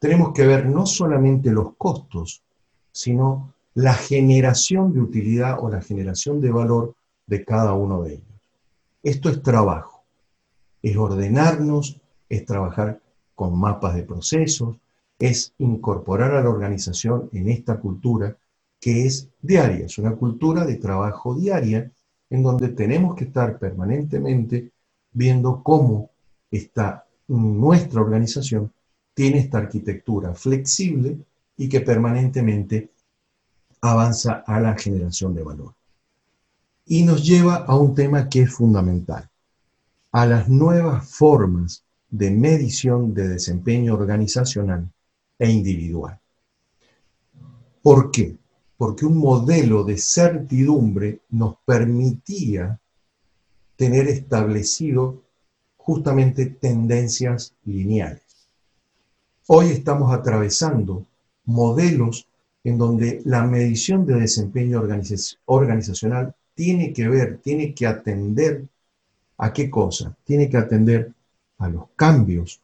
tenemos 0.00 0.32
que 0.32 0.44
ver 0.44 0.66
no 0.66 0.86
solamente 0.86 1.52
los 1.52 1.76
costos, 1.76 2.42
sino 2.90 3.54
la 3.74 3.94
generación 3.94 4.92
de 4.92 5.02
utilidad 5.02 5.58
o 5.60 5.70
la 5.70 5.80
generación 5.80 6.40
de 6.40 6.50
valor 6.50 6.96
de 7.28 7.44
cada 7.44 7.74
uno 7.74 8.02
de 8.02 8.14
ellos. 8.14 8.24
Esto 9.04 9.30
es 9.30 9.40
trabajo, 9.40 9.89
es 10.82 10.96
ordenarnos, 10.96 12.00
es 12.28 12.44
trabajar 12.44 13.00
con 13.34 13.58
mapas 13.58 13.94
de 13.94 14.02
procesos, 14.02 14.76
es 15.18 15.52
incorporar 15.58 16.34
a 16.34 16.42
la 16.42 16.48
organización 16.48 17.28
en 17.32 17.48
esta 17.48 17.78
cultura 17.78 18.36
que 18.80 19.06
es 19.06 19.28
diaria, 19.42 19.86
es 19.86 19.98
una 19.98 20.16
cultura 20.16 20.64
de 20.64 20.76
trabajo 20.76 21.34
diaria 21.34 21.90
en 22.30 22.42
donde 22.42 22.68
tenemos 22.68 23.14
que 23.14 23.24
estar 23.24 23.58
permanentemente 23.58 24.70
viendo 25.12 25.62
cómo 25.62 26.10
está 26.50 27.04
nuestra 27.30 28.00
organización 28.00 28.72
tiene 29.14 29.38
esta 29.38 29.58
arquitectura 29.58 30.34
flexible 30.34 31.18
y 31.56 31.68
que 31.68 31.80
permanentemente 31.80 32.90
avanza 33.80 34.42
a 34.46 34.60
la 34.60 34.76
generación 34.76 35.34
de 35.34 35.42
valor. 35.42 35.74
Y 36.86 37.04
nos 37.04 37.24
lleva 37.24 37.56
a 37.56 37.76
un 37.76 37.94
tema 37.94 38.28
que 38.28 38.42
es 38.42 38.52
fundamental. 38.52 39.29
A 40.12 40.26
las 40.26 40.48
nuevas 40.48 41.08
formas 41.08 41.84
de 42.10 42.30
medición 42.30 43.14
de 43.14 43.28
desempeño 43.28 43.94
organizacional 43.94 44.90
e 45.38 45.50
individual. 45.50 46.18
¿Por 47.82 48.10
qué? 48.10 48.36
Porque 48.76 49.06
un 49.06 49.18
modelo 49.18 49.84
de 49.84 49.96
certidumbre 49.98 51.20
nos 51.30 51.56
permitía 51.64 52.78
tener 53.76 54.08
establecido 54.08 55.22
justamente 55.76 56.46
tendencias 56.46 57.54
lineales. 57.64 58.22
Hoy 59.46 59.68
estamos 59.68 60.12
atravesando 60.12 61.06
modelos 61.44 62.26
en 62.62 62.78
donde 62.78 63.22
la 63.24 63.44
medición 63.44 64.06
de 64.06 64.20
desempeño 64.20 64.82
organizacional 65.46 66.34
tiene 66.54 66.92
que 66.92 67.08
ver, 67.08 67.38
tiene 67.38 67.74
que 67.74 67.86
atender 67.86 68.66
a 69.40 69.52
qué 69.54 69.70
cosa? 69.70 70.14
Tiene 70.24 70.50
que 70.50 70.58
atender 70.58 71.14
a 71.58 71.68
los 71.68 71.84
cambios, 71.96 72.60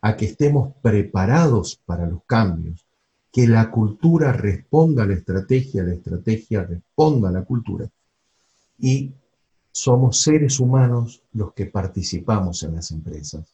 a 0.00 0.16
que 0.16 0.26
estemos 0.26 0.74
preparados 0.80 1.80
para 1.84 2.06
los 2.06 2.22
cambios, 2.24 2.86
que 3.32 3.48
la 3.48 3.70
cultura 3.70 4.32
responda 4.32 5.02
a 5.02 5.06
la 5.06 5.14
estrategia, 5.14 5.82
la 5.82 5.94
estrategia 5.94 6.62
responda 6.62 7.30
a 7.30 7.32
la 7.32 7.44
cultura. 7.44 7.88
Y 8.78 9.12
somos 9.72 10.20
seres 10.20 10.60
humanos 10.60 11.20
los 11.32 11.52
que 11.52 11.66
participamos 11.66 12.62
en 12.62 12.76
las 12.76 12.92
empresas, 12.92 13.52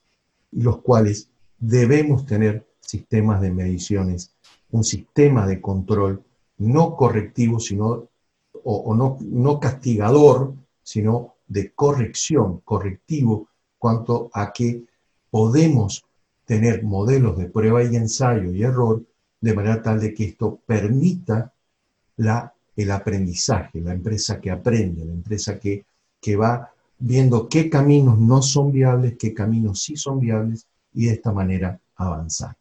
los 0.53 0.83
cuales 0.83 1.31
debemos 1.59 2.27
tener 2.27 2.67
sistemas 2.81 3.41
de 3.41 3.53
mediciones, 3.53 4.33
un 4.71 4.85
sistema 4.85 5.47
de 5.47 5.63
control 5.63 6.23
no 6.59 6.95
correctivo, 6.95 7.59
sino, 7.59 8.09
o, 8.65 8.95
no, 8.95 9.17
no 9.21 9.61
castigador, 9.61 10.55
sino 10.83 11.36
de 11.49 11.73
corrección, 11.73 12.61
correctivo, 12.65 13.49
cuanto 13.79 14.31
a 14.33 14.53
que 14.53 14.85
podemos 15.31 16.05
tener 16.45 16.83
modelos 16.85 17.37
de 17.37 17.47
prueba 17.47 17.83
y 17.83 17.97
ensayo 17.97 18.53
y 18.53 18.63
error 18.63 19.05
de 19.41 19.55
manera 19.55 19.83
tal 19.83 20.01
de 20.01 20.15
que 20.15 20.25
esto 20.25 20.61
permita 20.67 21.53
la, 22.17 22.53
el 22.75 22.91
aprendizaje, 22.91 23.81
la 23.81 23.93
empresa 23.93 24.41
que 24.41 24.51
aprende, 24.51 25.05
la 25.05 25.13
empresa 25.13 25.59
que, 25.59 25.85
que 26.21 26.37
va 26.37 26.73
viendo 26.99 27.49
qué 27.49 27.69
caminos 27.69 28.19
no 28.19 28.43
son 28.43 28.73
viables, 28.73 29.17
qué 29.19 29.35
caminos 29.35 29.83
sí 29.83 29.97
son 29.97 30.21
viables 30.21 30.67
y 30.95 31.07
de 31.07 31.13
esta 31.13 31.33
manera 31.33 31.79
avanzar. 31.97 32.57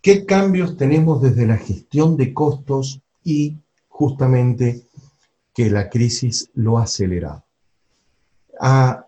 ¿Qué 0.00 0.26
cambios 0.26 0.76
tenemos 0.76 1.22
desde 1.22 1.46
la 1.46 1.56
gestión 1.56 2.16
de 2.16 2.34
costos 2.34 3.00
y 3.24 3.56
justamente 3.88 4.82
que 5.54 5.70
la 5.70 5.88
crisis 5.88 6.50
lo 6.54 6.78
ha 6.78 6.82
acelerado? 6.82 7.44
Ah, 8.60 9.06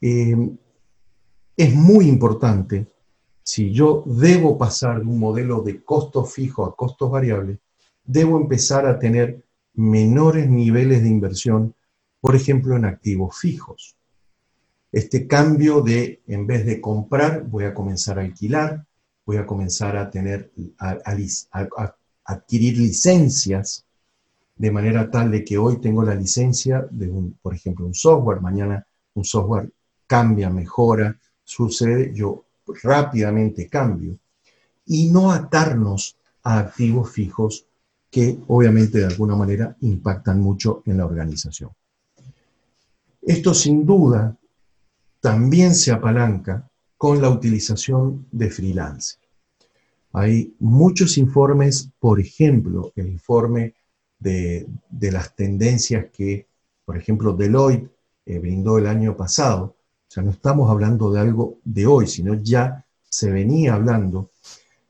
eh, 0.00 0.50
es 1.56 1.74
muy 1.74 2.06
importante, 2.06 2.86
si 3.42 3.72
yo 3.72 4.04
debo 4.06 4.58
pasar 4.58 5.00
de 5.00 5.06
un 5.06 5.18
modelo 5.18 5.62
de 5.62 5.82
costos 5.82 6.32
fijos 6.32 6.68
a 6.68 6.76
costos 6.76 7.10
variables, 7.10 7.58
debo 8.04 8.38
empezar 8.38 8.86
a 8.86 8.98
tener 8.98 9.42
menores 9.74 10.48
niveles 10.48 11.02
de 11.02 11.08
inversión, 11.08 11.74
por 12.20 12.36
ejemplo, 12.36 12.76
en 12.76 12.84
activos 12.84 13.38
fijos. 13.38 13.96
Este 14.92 15.26
cambio 15.26 15.80
de, 15.82 16.22
en 16.26 16.46
vez 16.46 16.64
de 16.64 16.80
comprar, 16.80 17.44
voy 17.44 17.64
a 17.64 17.74
comenzar 17.74 18.18
a 18.18 18.22
alquilar, 18.22 18.86
voy 19.26 19.36
a 19.36 19.46
comenzar 19.46 19.96
a 19.96 20.10
tener, 20.10 20.50
a, 20.78 21.94
adquirir 22.24 22.78
licencias, 22.78 23.84
de 24.58 24.70
manera 24.72 25.08
tal 25.10 25.30
de 25.30 25.44
que 25.44 25.56
hoy 25.56 25.80
tengo 25.80 26.02
la 26.02 26.14
licencia 26.14 26.86
de, 26.90 27.08
un, 27.08 27.38
por 27.40 27.54
ejemplo, 27.54 27.86
un 27.86 27.94
software, 27.94 28.40
mañana 28.40 28.84
un 29.14 29.24
software 29.24 29.72
cambia, 30.06 30.50
mejora, 30.50 31.16
sucede, 31.44 32.12
yo 32.12 32.44
rápidamente 32.82 33.68
cambio. 33.68 34.18
Y 34.86 35.10
no 35.10 35.30
atarnos 35.30 36.16
a 36.42 36.58
activos 36.58 37.12
fijos 37.12 37.66
que 38.10 38.38
obviamente 38.48 38.98
de 38.98 39.06
alguna 39.06 39.36
manera 39.36 39.76
impactan 39.80 40.40
mucho 40.40 40.82
en 40.86 40.96
la 40.96 41.06
organización. 41.06 41.70
Esto 43.22 43.54
sin 43.54 43.84
duda 43.84 44.36
también 45.20 45.74
se 45.74 45.92
apalanca 45.92 46.68
con 46.96 47.20
la 47.20 47.28
utilización 47.28 48.26
de 48.32 48.50
freelance. 48.50 49.16
Hay 50.12 50.54
muchos 50.58 51.18
informes, 51.18 51.90
por 52.00 52.18
ejemplo, 52.18 52.92
el 52.96 53.08
informe 53.08 53.74
de, 54.18 54.66
las 55.00 55.34
tendencias 55.34 56.06
que, 56.12 56.46
por 56.84 56.96
ejemplo, 56.96 57.32
Deloitte 57.34 57.90
eh, 58.26 58.38
brindó 58.38 58.78
el 58.78 58.86
año 58.86 59.16
pasado. 59.16 59.76
O 60.08 60.10
sea, 60.10 60.22
no 60.22 60.30
estamos 60.30 60.70
hablando 60.70 61.12
de 61.12 61.20
algo 61.20 61.58
de 61.64 61.86
hoy, 61.86 62.06
sino 62.06 62.34
ya 62.34 62.84
se 63.02 63.30
venía 63.30 63.74
hablando 63.74 64.30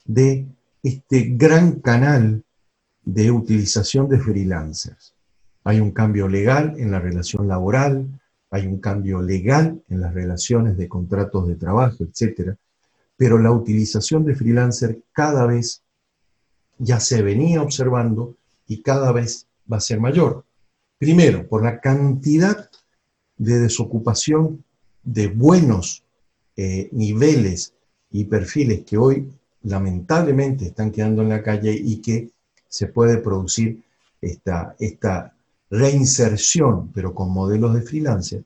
de 0.04 0.46
este 0.82 1.34
gran 1.36 1.80
canal 1.80 2.44
de 3.02 3.30
utilización 3.30 4.08
de 4.08 4.18
freelancers. 4.18 5.14
Hay 5.64 5.80
un 5.80 5.90
cambio 5.90 6.28
legal 6.28 6.74
en 6.78 6.90
la 6.90 7.00
relación 7.00 7.48
laboral, 7.48 8.06
hay 8.50 8.66
un 8.66 8.80
cambio 8.80 9.20
legal 9.20 9.82
en 9.88 10.00
las 10.00 10.14
relaciones 10.14 10.76
de 10.76 10.88
contratos 10.88 11.46
de 11.48 11.56
trabajo, 11.56 12.04
etc. 12.04 12.54
Pero 13.16 13.38
la 13.38 13.52
utilización 13.52 14.24
de 14.24 14.34
freelancer 14.34 15.00
cada 15.12 15.46
vez 15.46 15.82
ya 16.78 17.00
se 17.00 17.22
venía 17.22 17.60
observando 17.60 18.36
y 18.68 18.82
cada 18.82 19.10
vez 19.10 19.46
va 19.70 19.78
a 19.78 19.80
ser 19.80 19.98
mayor. 19.98 20.44
Primero, 20.98 21.48
por 21.48 21.64
la 21.64 21.80
cantidad 21.80 22.70
de 23.36 23.58
desocupación 23.58 24.64
de 25.02 25.28
buenos 25.28 26.04
eh, 26.56 26.88
niveles 26.92 27.72
y 28.10 28.24
perfiles 28.24 28.84
que 28.84 28.98
hoy 28.98 29.28
lamentablemente 29.62 30.66
están 30.66 30.90
quedando 30.90 31.22
en 31.22 31.30
la 31.30 31.42
calle 31.42 31.72
y 31.72 32.00
que 32.00 32.30
se 32.68 32.86
puede 32.88 33.18
producir 33.18 33.82
esta, 34.20 34.76
esta 34.78 35.34
reinserción, 35.70 36.90
pero 36.92 37.14
con 37.14 37.30
modelos 37.30 37.74
de 37.74 37.82
freelancer, 37.82 38.44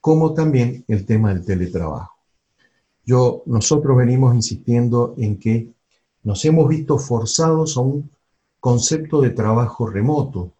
como 0.00 0.34
también 0.34 0.84
el 0.88 1.04
tema 1.04 1.32
del 1.32 1.44
teletrabajo. 1.44 2.16
Yo, 3.04 3.42
nosotros 3.46 3.96
venimos 3.96 4.34
insistiendo 4.34 5.14
en 5.18 5.38
que 5.38 5.68
nos 6.22 6.44
hemos 6.44 6.68
visto 6.68 6.98
forzados 6.98 7.76
a 7.76 7.80
un 7.80 8.10
concepto 8.62 9.20
de 9.20 9.30
trabajo 9.30 9.88
remoto, 9.88 10.52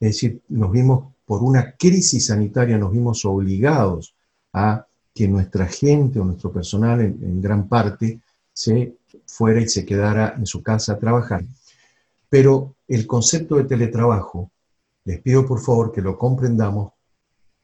es 0.00 0.12
decir, 0.12 0.40
nos 0.48 0.72
vimos 0.72 1.12
por 1.26 1.42
una 1.42 1.76
crisis 1.76 2.28
sanitaria, 2.28 2.78
nos 2.78 2.90
vimos 2.90 3.26
obligados 3.26 4.14
a 4.54 4.86
que 5.14 5.28
nuestra 5.28 5.66
gente 5.66 6.18
o 6.18 6.24
nuestro 6.24 6.50
personal 6.50 7.02
en, 7.02 7.18
en 7.22 7.42
gran 7.42 7.68
parte 7.68 8.22
se 8.54 8.94
fuera 9.26 9.60
y 9.60 9.68
se 9.68 9.84
quedara 9.84 10.34
en 10.38 10.46
su 10.46 10.62
casa 10.62 10.94
a 10.94 10.98
trabajar. 10.98 11.44
Pero 12.30 12.74
el 12.88 13.06
concepto 13.06 13.56
de 13.56 13.64
teletrabajo 13.64 14.50
les 15.04 15.20
pido 15.20 15.44
por 15.44 15.60
favor 15.60 15.92
que 15.92 16.00
lo 16.00 16.16
comprendamos, 16.16 16.92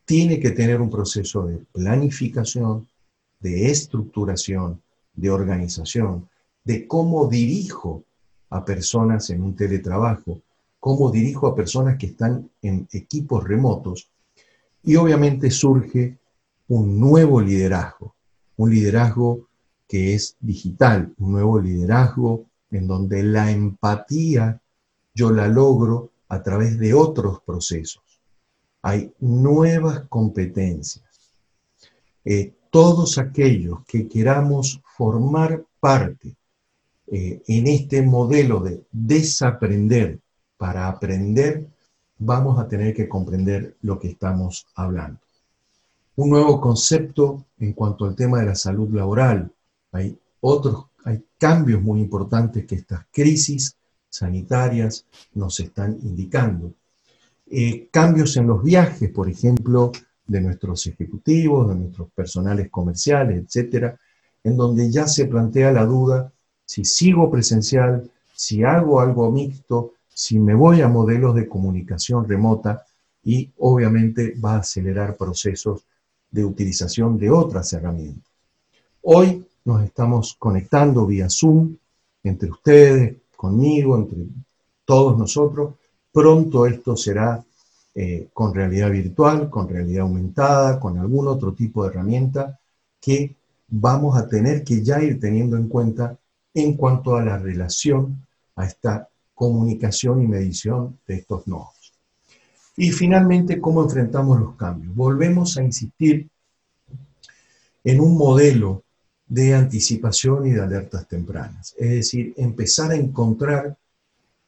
tiene 0.04 0.38
que 0.38 0.50
tener 0.50 0.82
un 0.82 0.90
proceso 0.90 1.46
de 1.46 1.64
planificación, 1.72 2.86
de 3.40 3.70
estructuración, 3.70 4.82
de 5.14 5.30
organización, 5.30 6.28
de 6.62 6.86
cómo 6.86 7.26
dirijo 7.26 8.04
a 8.50 8.64
personas 8.64 9.30
en 9.30 9.42
un 9.42 9.54
teletrabajo, 9.54 10.42
cómo 10.80 11.10
dirijo 11.10 11.46
a 11.46 11.54
personas 11.54 11.96
que 11.98 12.06
están 12.06 12.50
en 12.62 12.88
equipos 12.92 13.44
remotos. 13.44 14.10
Y 14.82 14.96
obviamente 14.96 15.50
surge 15.50 16.18
un 16.68 17.00
nuevo 17.00 17.40
liderazgo, 17.40 18.14
un 18.56 18.70
liderazgo 18.70 19.48
que 19.86 20.14
es 20.14 20.36
digital, 20.40 21.14
un 21.18 21.32
nuevo 21.32 21.60
liderazgo 21.60 22.46
en 22.70 22.86
donde 22.86 23.22
la 23.22 23.50
empatía 23.50 24.60
yo 25.14 25.30
la 25.30 25.48
logro 25.48 26.12
a 26.28 26.42
través 26.42 26.78
de 26.78 26.94
otros 26.94 27.40
procesos. 27.40 28.02
Hay 28.82 29.12
nuevas 29.18 30.04
competencias. 30.08 31.04
Eh, 32.24 32.54
todos 32.70 33.18
aquellos 33.18 33.84
que 33.86 34.06
queramos 34.06 34.80
formar 34.96 35.64
parte 35.80 36.36
eh, 37.10 37.42
en 37.46 37.66
este 37.66 38.02
modelo 38.02 38.60
de 38.60 38.82
desaprender 38.92 40.18
para 40.56 40.88
aprender, 40.88 41.66
vamos 42.18 42.58
a 42.58 42.68
tener 42.68 42.94
que 42.94 43.08
comprender 43.08 43.76
lo 43.82 43.98
que 43.98 44.08
estamos 44.08 44.66
hablando. 44.74 45.20
Un 46.16 46.30
nuevo 46.30 46.60
concepto 46.60 47.46
en 47.58 47.72
cuanto 47.72 48.04
al 48.04 48.16
tema 48.16 48.40
de 48.40 48.46
la 48.46 48.54
salud 48.54 48.92
laboral. 48.92 49.50
Hay 49.92 50.18
otros, 50.40 50.86
hay 51.04 51.24
cambios 51.38 51.80
muy 51.80 52.00
importantes 52.00 52.66
que 52.66 52.74
estas 52.74 53.06
crisis 53.12 53.76
sanitarias 54.10 55.06
nos 55.34 55.60
están 55.60 55.98
indicando. 56.02 56.72
Eh, 57.46 57.88
cambios 57.90 58.36
en 58.36 58.48
los 58.48 58.62
viajes, 58.62 59.10
por 59.10 59.28
ejemplo, 59.30 59.92
de 60.26 60.40
nuestros 60.40 60.86
ejecutivos, 60.86 61.68
de 61.68 61.76
nuestros 61.76 62.10
personales 62.10 62.68
comerciales, 62.70 63.44
etcétera, 63.44 63.98
en 64.44 64.56
donde 64.56 64.90
ya 64.90 65.06
se 65.06 65.26
plantea 65.26 65.72
la 65.72 65.86
duda 65.86 66.32
si 66.68 66.84
sigo 66.84 67.30
presencial, 67.30 68.10
si 68.34 68.62
hago 68.62 69.00
algo 69.00 69.30
mixto, 69.32 69.94
si 70.06 70.38
me 70.38 70.54
voy 70.54 70.82
a 70.82 70.88
modelos 70.88 71.34
de 71.34 71.48
comunicación 71.48 72.28
remota 72.28 72.84
y 73.24 73.50
obviamente 73.56 74.34
va 74.38 74.56
a 74.56 74.58
acelerar 74.58 75.16
procesos 75.16 75.86
de 76.30 76.44
utilización 76.44 77.18
de 77.18 77.30
otras 77.30 77.72
herramientas. 77.72 78.30
Hoy 79.00 79.46
nos 79.64 79.82
estamos 79.82 80.36
conectando 80.38 81.06
vía 81.06 81.30
Zoom 81.30 81.74
entre 82.22 82.50
ustedes, 82.50 83.16
conmigo, 83.34 83.96
entre 83.96 84.26
todos 84.84 85.16
nosotros. 85.16 85.74
Pronto 86.12 86.66
esto 86.66 86.98
será 86.98 87.42
eh, 87.94 88.28
con 88.34 88.52
realidad 88.54 88.90
virtual, 88.90 89.48
con 89.48 89.70
realidad 89.70 90.02
aumentada, 90.02 90.78
con 90.78 90.98
algún 90.98 91.28
otro 91.28 91.54
tipo 91.54 91.82
de 91.82 91.90
herramienta 91.92 92.60
que 93.00 93.36
vamos 93.68 94.18
a 94.18 94.28
tener 94.28 94.62
que 94.62 94.82
ya 94.82 95.02
ir 95.02 95.18
teniendo 95.18 95.56
en 95.56 95.68
cuenta 95.68 96.18
en 96.54 96.76
cuanto 96.76 97.16
a 97.16 97.22
la 97.22 97.38
relación 97.38 98.26
a 98.56 98.66
esta 98.66 99.08
comunicación 99.34 100.22
y 100.22 100.26
medición 100.26 100.98
de 101.06 101.14
estos 101.16 101.46
nodos. 101.46 101.92
Y 102.76 102.90
finalmente, 102.90 103.60
¿cómo 103.60 103.82
enfrentamos 103.82 104.38
los 104.38 104.56
cambios? 104.56 104.94
Volvemos 104.94 105.56
a 105.56 105.62
insistir 105.62 106.28
en 107.84 108.00
un 108.00 108.16
modelo 108.16 108.82
de 109.26 109.54
anticipación 109.54 110.46
y 110.46 110.50
de 110.50 110.62
alertas 110.62 111.06
tempranas. 111.06 111.74
Es 111.78 111.90
decir, 111.90 112.34
empezar 112.36 112.90
a 112.92 112.96
encontrar, 112.96 113.76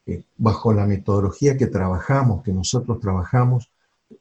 eh, 0.06 0.22
bajo 0.36 0.72
la 0.72 0.86
metodología 0.86 1.56
que 1.56 1.66
trabajamos, 1.66 2.42
que 2.42 2.52
nosotros 2.52 2.98
trabajamos, 3.00 3.70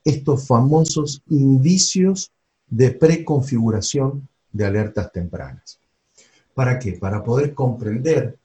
estos 0.04 0.46
famosos 0.46 1.24
indicios 1.30 2.32
de 2.68 2.92
preconfiguración 2.92 4.28
de 4.52 4.66
alertas 4.66 5.12
tempranas. 5.12 5.79
¿Para 6.60 6.78
qué? 6.78 6.92
Para 6.92 7.24
poder 7.24 7.54
comprender 7.54 8.38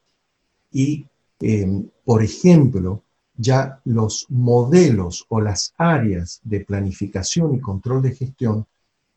y, 0.71 1.05
em, 1.41 1.91
por 2.05 2.23
ejemplo, 2.23 3.03
ya 3.37 3.81
los 3.85 4.27
modelos 4.29 5.27
o 5.31 5.41
las 5.41 5.75
áreas 5.79 6.41
de 6.45 6.61
planificación 6.61 7.57
y 7.57 7.61
control 7.61 8.03
de 8.03 8.15
gestión 8.15 8.67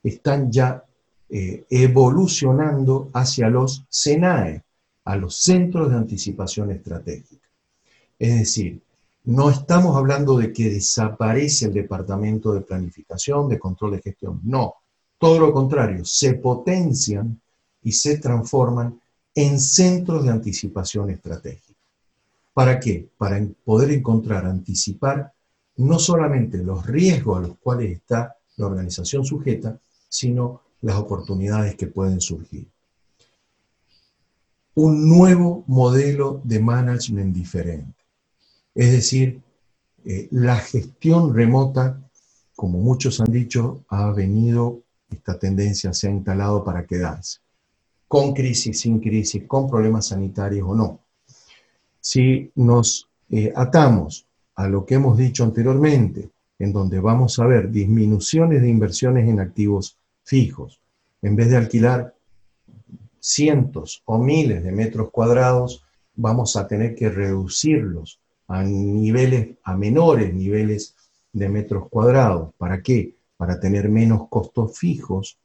están 0.01 0.51
ya 0.51 0.83
eh, 1.29 1.63
evolucionando 1.69 3.11
hacia 3.13 3.51
los 3.51 3.85
CENAE, 3.87 4.63
a 5.05 5.15
los 5.15 5.35
Centros 5.43 5.91
de 5.91 5.97
Anticipación 5.97 6.71
Estratégica. 6.71 7.47
Es 8.17 8.33
decir, 8.39 8.81
no 9.25 9.51
estamos 9.51 9.95
hablando 9.95 10.39
de 10.39 10.51
que 10.51 10.71
desaparece 10.71 11.65
el 11.65 11.73
Departamento 11.73 12.51
de 12.51 12.61
Planificación, 12.61 13.47
de 13.47 13.59
Control 13.59 13.91
de 13.91 14.01
Gestión, 14.01 14.41
no, 14.43 14.73
todo 15.19 15.37
lo 15.37 15.53
contrario, 15.53 16.03
se 16.03 16.33
potencian 16.33 17.39
y 17.83 17.91
se 17.91 18.17
transforman 18.17 18.99
en 19.33 19.59
centros 19.59 20.23
de 20.23 20.31
anticipación 20.31 21.09
estratégica. 21.09 21.79
¿Para 22.53 22.79
qué? 22.79 23.07
Para 23.17 23.45
poder 23.63 23.91
encontrar, 23.91 24.45
anticipar 24.45 25.31
no 25.77 25.99
solamente 25.99 26.57
los 26.57 26.85
riesgos 26.85 27.37
a 27.37 27.47
los 27.47 27.57
cuales 27.59 27.91
está 27.91 28.35
la 28.55 28.65
organización 28.65 29.23
sujeta, 29.23 29.79
sino 30.09 30.61
las 30.81 30.95
oportunidades 30.95 31.75
que 31.75 31.87
pueden 31.87 32.19
surgir. 32.19 32.67
Un 34.73 35.07
nuevo 35.07 35.63
modelo 35.67 36.41
de 36.43 36.59
management 36.59 37.35
diferente. 37.35 38.03
Es 38.73 38.91
decir, 38.91 39.41
eh, 40.05 40.27
la 40.31 40.57
gestión 40.57 41.35
remota, 41.35 42.01
como 42.55 42.79
muchos 42.79 43.19
han 43.19 43.31
dicho, 43.31 43.83
ha 43.89 44.11
venido, 44.11 44.81
esta 45.09 45.37
tendencia 45.37 45.93
se 45.93 46.07
ha 46.07 46.11
instalado 46.11 46.63
para 46.63 46.85
quedarse. 46.85 47.39
Con 48.07 48.33
crisis, 48.33 48.79
sin 48.79 48.99
crisis, 48.99 49.43
con 49.47 49.69
problemas 49.69 50.07
sanitarios 50.07 50.67
o 50.67 50.75
no. 50.75 50.99
Si 51.99 52.51
nos 52.55 53.09
eh, 53.29 53.51
atamos 53.55 54.25
a 54.55 54.67
lo 54.67 54.85
que 54.85 54.95
hemos 54.95 55.17
dicho 55.17 55.43
anteriormente, 55.43 56.29
en 56.59 56.73
donde 56.73 56.99
vamos 56.99 57.37
a 57.39 57.45
ver 57.45 57.69
disminuciones 57.69 58.61
de 58.61 58.69
inversiones 58.69 59.27
en 59.27 59.39
activos 59.39 59.97
fijos. 60.23 60.79
En 61.21 61.35
vez 61.35 61.49
de 61.49 61.57
alquilar 61.57 62.15
cientos 63.19 64.01
o 64.05 64.17
miles 64.17 64.63
de 64.63 64.71
metros 64.71 65.11
cuadrados, 65.11 65.83
vamos 66.15 66.55
a 66.55 66.67
tener 66.67 66.95
que 66.95 67.09
reducirlos 67.09 68.19
a 68.47 68.63
niveles, 68.63 69.57
a 69.63 69.75
menores 69.75 70.33
niveles 70.33 70.95
de 71.33 71.49
metros 71.49 71.89
cuadrados. 71.89 72.53
¿Para 72.57 72.81
qué? 72.81 73.15
Para 73.35 73.59
tener 73.59 73.89
menos 73.89 74.27
costos 74.29 74.77
fijos, 74.77 75.37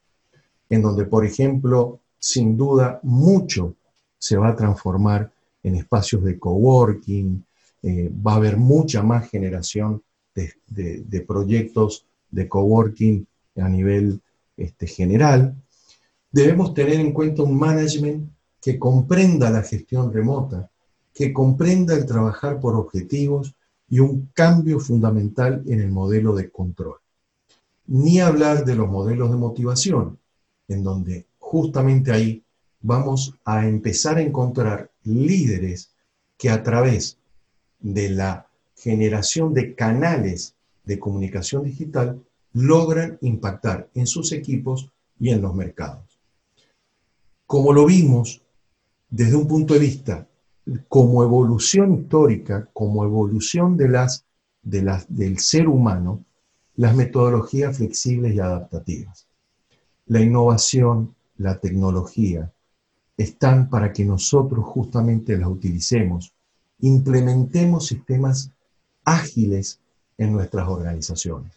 en 0.71 0.81
donde, 0.81 1.05
por 1.05 1.27
ejemplo, 1.27 2.01
sin 2.23 2.57
duda, 2.57 3.01
mucho 3.03 3.75
se 4.17 4.37
va 4.37 4.51
a 4.51 4.57
transformar 4.57 5.33
en 5.65 5.75
espacios 5.75 6.23
de 6.23 6.39
coworking, 6.39 7.45
eh, 7.83 8.11
va 8.25 8.35
a 8.35 8.37
haber 8.37 8.57
mucha 8.57 9.03
más 9.03 9.29
generación 9.29 10.01
de, 10.35 10.55
de 10.67 11.21
proyectos 11.21 12.07
de 12.31 12.49
coworking 12.49 13.27
a 13.57 13.69
nivel 13.69 14.23
este, 14.57 14.87
general, 14.87 15.57
debemos 16.31 16.73
tener 16.73 17.01
en 17.01 17.13
cuenta 17.13 17.43
un 17.43 17.59
management 17.59 18.31
que 18.61 18.79
comprenda 18.79 19.51
la 19.51 19.63
gestión 19.63 20.13
remota, 20.13 20.71
que 21.13 21.33
comprenda 21.33 21.95
el 21.95 22.07
trabajar 22.07 22.61
por 22.61 22.77
objetivos 22.77 23.55
y 23.89 23.99
un 23.99 24.31
cambio 24.33 24.79
fundamental 24.79 25.63
en 25.67 25.81
el 25.81 25.91
modelo 25.91 26.35
de 26.35 26.51
control. 26.51 26.99
Ni 27.87 28.21
hablar 28.21 28.65
de 28.65 28.77
los 28.77 28.89
modelos 28.89 29.31
de 29.31 29.37
motivación, 29.37 30.19
en 30.69 30.85
donde 30.85 31.27
justamente 31.53 32.11
ahí 32.13 32.43
vamos 32.81 33.35
a 33.45 33.69
empezar 33.69 34.17
a 34.17 34.23
encontrar 34.23 34.91
líderes 35.05 35.93
que 36.39 36.49
a 36.49 36.63
través 36.63 37.19
de 37.79 38.09
la 38.09 38.49
generación 38.75 39.53
de 39.53 39.75
canales 39.75 40.55
de 40.85 40.99
comunicación 40.99 41.65
digital 41.65 42.23
logran 42.55 43.19
impactar 43.21 43.91
en 43.93 44.07
sus 44.07 44.33
equipos 44.33 44.91
y 45.21 45.29
en 45.29 45.43
los 45.43 45.55
mercados. 45.55 46.19
Como 47.47 47.75
lo 47.75 47.85
vimos 47.85 48.41
desde 49.11 49.37
un 49.37 49.47
punto 49.47 49.75
de 49.75 49.81
vista 49.81 50.27
como 50.89 51.23
evolución 51.23 52.01
histórica, 52.01 52.67
como 52.73 53.05
evolución 53.05 53.77
del 53.77 55.39
ser 55.39 55.69
humano, 55.69 56.25
las 56.77 56.97
metodologías 56.97 57.77
flexibles 57.77 58.35
y 58.35 58.41
adaptativas. 58.41 59.27
La 60.07 60.23
innovación, 60.23 61.15
la 61.43 61.59
tecnología, 61.59 62.53
están 63.17 63.69
para 63.69 63.93
que 63.93 64.05
nosotros 64.05 64.65
justamente 64.65 65.37
las 65.37 65.49
utilicemos, 65.49 66.33
implementemos 66.81 67.87
sistemas 67.87 68.51
ágiles 69.05 69.81
en 70.19 70.33
nuestras 70.33 70.69
organizaciones. 70.69 71.53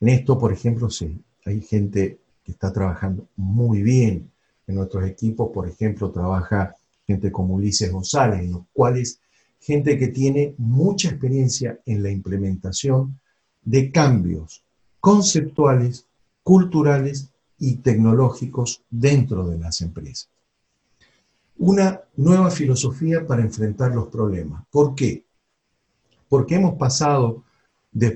En 0.00 0.08
esto, 0.08 0.38
por 0.38 0.52
ejemplo, 0.52 0.90
sí, 0.90 1.22
hay 1.44 1.60
gente 1.60 2.18
que 2.44 2.52
está 2.52 2.72
trabajando 2.72 3.28
muy 3.36 3.82
bien. 3.82 4.30
En 4.66 4.76
nuestros 4.76 5.04
equipos, 5.06 5.50
por 5.52 5.68
ejemplo, 5.68 6.10
trabaja 6.10 6.76
gente 7.06 7.32
como 7.32 7.54
Ulises 7.54 7.90
González, 7.90 8.40
en 8.40 8.52
los 8.52 8.62
cuales 8.72 9.20
gente 9.60 9.98
que 9.98 10.08
tiene 10.08 10.54
mucha 10.58 11.08
experiencia 11.08 11.80
en 11.86 12.02
la 12.02 12.10
implementación 12.10 13.18
de 13.62 13.90
cambios 13.90 14.64
conceptuales, 15.00 16.06
culturales 16.42 17.30
y 17.58 17.76
tecnológicos 17.76 18.82
dentro 18.88 19.46
de 19.48 19.58
las 19.58 19.80
empresas. 19.80 20.28
Una 21.58 22.00
nueva 22.16 22.50
filosofía 22.50 23.26
para 23.26 23.42
enfrentar 23.42 23.94
los 23.94 24.08
problemas. 24.08 24.64
¿Por 24.70 24.94
qué? 24.94 25.24
Porque 26.28 26.54
hemos 26.54 26.74
pasado 26.76 27.42
de, 27.90 28.10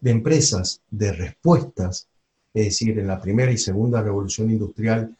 de 0.00 0.10
empresas 0.10 0.80
de 0.90 1.12
respuestas, 1.12 2.08
es 2.52 2.64
decir, 2.64 2.98
en 2.98 3.06
la 3.06 3.20
primera 3.20 3.52
y 3.52 3.58
segunda 3.58 4.02
revolución 4.02 4.50
industrial 4.50 5.16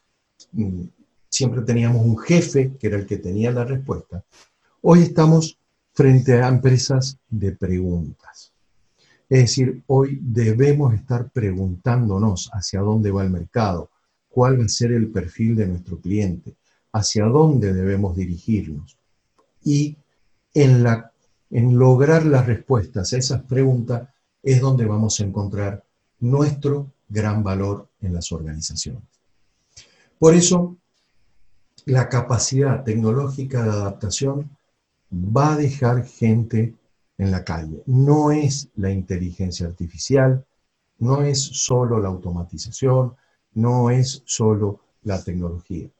mm, 0.53 0.83
siempre 1.29 1.63
teníamos 1.63 2.05
un 2.05 2.19
jefe 2.19 2.73
que 2.79 2.89
era 2.89 2.99
el 2.99 3.07
que 3.07 3.19
tenía 3.19 3.53
la 3.53 3.65
respuesta. 3.65 4.25
Hoy 4.83 5.03
estamos 5.03 5.57
frente 5.93 6.43
a 6.43 6.49
empresas 6.49 7.19
de 7.29 7.53
preguntas. 7.53 8.50
Es 9.31 9.43
decir, 9.43 9.85
hoy 9.87 10.19
debemos 10.21 10.93
estar 10.93 11.31
preguntándonos 11.31 12.51
hacia 12.53 12.81
dónde 12.81 13.13
va 13.13 13.23
el 13.23 13.31
mercado, 13.31 13.89
cuál 14.29 14.61
va 14.61 14.65
a 14.65 14.69
ser 14.69 14.91
el 14.91 15.09
perfil 15.09 15.55
de 15.55 15.69
nuestro 15.69 16.01
cliente, 16.01 16.57
hacia 16.93 17.27
dónde 17.27 17.73
debemos 17.73 18.17
dirigirnos. 18.17 18.99
Y 19.63 19.97
en 20.53 21.79
lograr 21.79 22.27
las 22.27 22.45
respuestas 22.45 23.13
a 23.13 23.19
esas 23.19 23.43
preguntas 23.43 24.09
es 24.43 24.61
donde 24.61 24.85
vamos 24.85 25.21
a 25.21 25.25
encontrar 25.25 25.85
nuestro 26.19 26.91
gran 27.09 27.45
valor 27.45 27.89
en 28.01 28.15
las 28.15 28.33
organizaciones. 28.33 29.05
Por 30.19 30.35
eso, 30.35 30.77
la 31.85 32.09
capacidad 32.09 32.83
tecnológica 32.83 33.63
de 33.63 33.71
adaptación 33.71 34.51
va 35.13 35.53
a 35.53 35.57
dejar 35.57 36.05
gente 36.05 36.75
en 37.21 37.31
la 37.31 37.45
calle. 37.45 37.83
No 37.85 38.33
es 38.33 38.71
la 38.77 38.91
inteligencia 38.91 39.67
artificial, 39.67 40.43
no 41.01 41.23
es 41.23 41.39
solo 41.43 42.01
la 42.01 42.09
automatización, 42.09 43.15
no 43.53 43.91
es 43.91 44.23
solo 44.25 44.81
la 45.03 45.23
tecnología, 45.23 45.91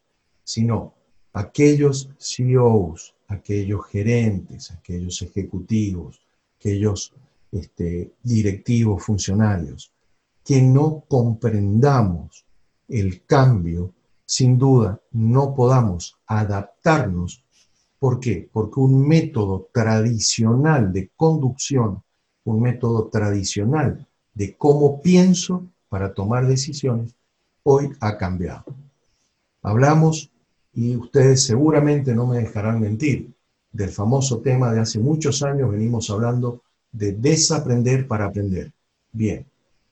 sino 0.43 0.95
aquellos 1.35 2.09
CEOs, 2.19 3.15
aquellos 3.29 3.87
gerentes, 3.87 4.71
aquellos 4.71 5.21
ejecutivos, 5.21 6.23
aquellos 6.57 7.13
este, 7.53 8.15
directivos, 8.23 9.05
funcionarios, 9.05 9.93
que 10.43 10.63
no 10.63 11.05
comprendamos 11.07 12.47
el 12.89 13.27
cambio, 13.27 13.93
sin 14.25 14.57
duda 14.57 14.99
no 15.13 15.55
podamos 15.55 16.17
adaptarnos. 16.27 17.45
¿Por 18.01 18.19
qué? 18.19 18.49
Porque 18.51 18.81
un 18.81 19.07
método 19.07 19.69
tradicional 19.73 20.91
de 20.91 21.11
conducción, 21.15 22.03
un 22.45 22.63
método 22.63 23.09
tradicional 23.09 24.09
de 24.35 24.57
cómo 24.57 25.03
pienso 25.03 25.67
para 25.91 26.15
tomar 26.15 26.47
decisiones, 26.47 27.15
hoy 27.63 27.91
ha 28.01 28.17
cambiado. 28.17 28.65
Hablamos, 29.63 30.31
y 30.73 30.97
ustedes 30.97 31.43
seguramente 31.43 32.15
no 32.15 32.27
me 32.27 32.39
dejarán 32.39 32.81
mentir, 32.81 33.35
del 33.71 33.91
famoso 33.91 34.39
tema 34.41 34.73
de 34.73 34.81
hace 34.81 34.99
muchos 34.99 35.43
años 35.43 35.71
venimos 35.71 36.09
hablando 36.09 36.63
de 36.93 37.13
desaprender 37.13 38.09
para 38.09 38.25
aprender. 38.25 38.73
Bien, 39.13 39.45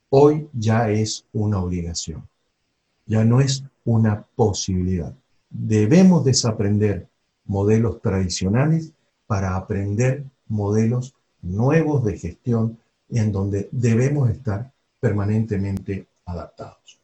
hoy 0.08 0.48
ya 0.54 0.90
es 0.90 1.26
una 1.34 1.60
obligación, 1.60 2.26
ya 3.06 3.22
no 3.22 3.40
es 3.40 3.64
una 3.84 4.24
posibilidad. 4.34 5.14
Debemos 5.50 6.24
desaprender 6.24 7.07
modelos 7.48 8.00
tradicionales 8.00 8.92
para 9.26 9.56
aprender 9.56 10.24
modelos 10.46 11.14
nuevos 11.42 12.04
de 12.04 12.18
gestión 12.18 12.78
en 13.10 13.32
donde 13.32 13.68
debemos 13.72 14.30
estar 14.30 14.72
permanentemente 15.00 16.06
adaptados. 16.26 17.00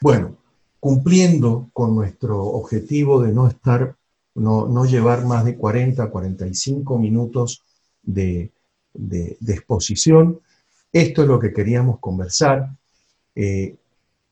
Bueno, 0.00 0.36
cumpliendo 0.80 1.68
con 1.72 1.94
nuestro 1.94 2.42
objetivo 2.42 3.22
de 3.22 3.32
no 3.32 3.48
estar, 3.48 3.96
no, 4.34 4.84
llevar 4.84 5.24
más 5.24 5.44
de 5.44 5.56
40, 5.56 6.10
45 6.10 6.98
minutos 6.98 7.62
de, 8.02 8.50
exposición, 9.46 10.40
esto 10.92 11.22
es 11.22 11.28
lo 11.28 11.38
que 11.38 11.52
queríamos 11.52 11.98
conversar. 11.98 12.70
Eh, 13.34 13.76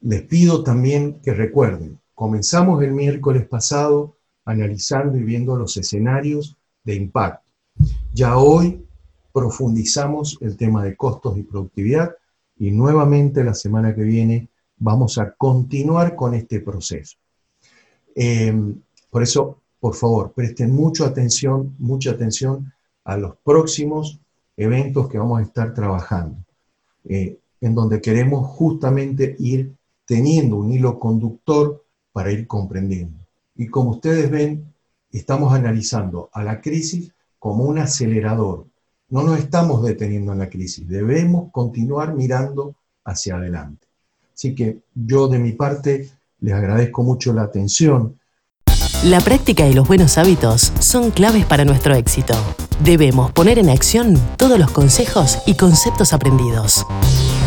les 0.02 0.22
pido 0.22 0.62
también 0.62 1.20
que 1.20 1.32
recuerden, 1.34 1.98
comenzamos 2.14 2.82
el 2.82 2.92
miércoles 2.92 3.46
pasado 3.46 4.16
analizando 4.50 5.16
y 5.18 5.22
viendo 5.22 5.56
los 5.56 5.76
escenarios 5.76 6.56
de 6.84 6.94
impacto. 6.94 7.48
Ya 8.12 8.36
hoy 8.36 8.84
profundizamos 9.32 10.38
el 10.40 10.56
tema 10.56 10.84
de 10.84 10.96
costos 10.96 11.38
y 11.38 11.42
productividad 11.42 12.14
y 12.58 12.70
nuevamente 12.70 13.44
la 13.44 13.54
semana 13.54 13.94
que 13.94 14.02
viene 14.02 14.48
vamos 14.76 15.18
a 15.18 15.32
continuar 15.32 16.16
con 16.16 16.34
este 16.34 16.60
proceso. 16.60 17.16
Em, 18.14 18.80
por 19.10 19.22
eso, 19.22 19.60
por 19.78 19.94
favor, 19.94 20.32
presten 20.32 20.74
mucha 20.74 21.06
atención, 21.06 21.74
mucha 21.78 22.10
atención 22.10 22.72
a 23.04 23.16
los 23.16 23.36
próximos 23.44 24.20
eventos 24.56 25.08
que 25.08 25.18
vamos 25.18 25.40
a 25.40 25.42
estar 25.42 25.72
trabajando, 25.72 26.36
eh, 27.04 27.38
en 27.60 27.74
donde 27.74 28.00
queremos 28.00 28.46
justamente 28.48 29.36
ir 29.38 29.74
teniendo 30.04 30.56
un 30.56 30.72
hilo 30.72 30.98
conductor 30.98 31.84
para 32.12 32.32
ir 32.32 32.46
comprendiendo. 32.46 33.19
Y 33.60 33.66
como 33.66 33.90
ustedes 33.90 34.30
ven, 34.30 34.72
estamos 35.12 35.52
analizando 35.52 36.30
a 36.32 36.42
la 36.42 36.62
crisis 36.62 37.12
como 37.38 37.64
un 37.64 37.78
acelerador, 37.78 38.64
no 39.10 39.22
nos 39.22 39.38
estamos 39.38 39.82
deteniendo 39.82 40.32
en 40.32 40.38
la 40.38 40.48
crisis, 40.48 40.88
debemos 40.88 41.52
continuar 41.52 42.14
mirando 42.14 42.74
hacia 43.04 43.36
adelante. 43.36 43.86
Así 44.34 44.54
que 44.54 44.78
yo 44.94 45.28
de 45.28 45.38
mi 45.38 45.52
parte 45.52 46.08
les 46.38 46.54
agradezco 46.54 47.02
mucho 47.02 47.34
la 47.34 47.42
atención. 47.42 48.18
La 49.04 49.20
práctica 49.20 49.68
y 49.68 49.74
los 49.74 49.86
buenos 49.86 50.16
hábitos 50.16 50.72
son 50.80 51.10
claves 51.10 51.44
para 51.44 51.66
nuestro 51.66 51.94
éxito. 51.94 52.32
Debemos 52.82 53.30
poner 53.32 53.58
en 53.58 53.68
acción 53.68 54.18
todos 54.38 54.58
los 54.58 54.70
consejos 54.70 55.36
y 55.44 55.54
conceptos 55.56 56.14
aprendidos. 56.14 56.86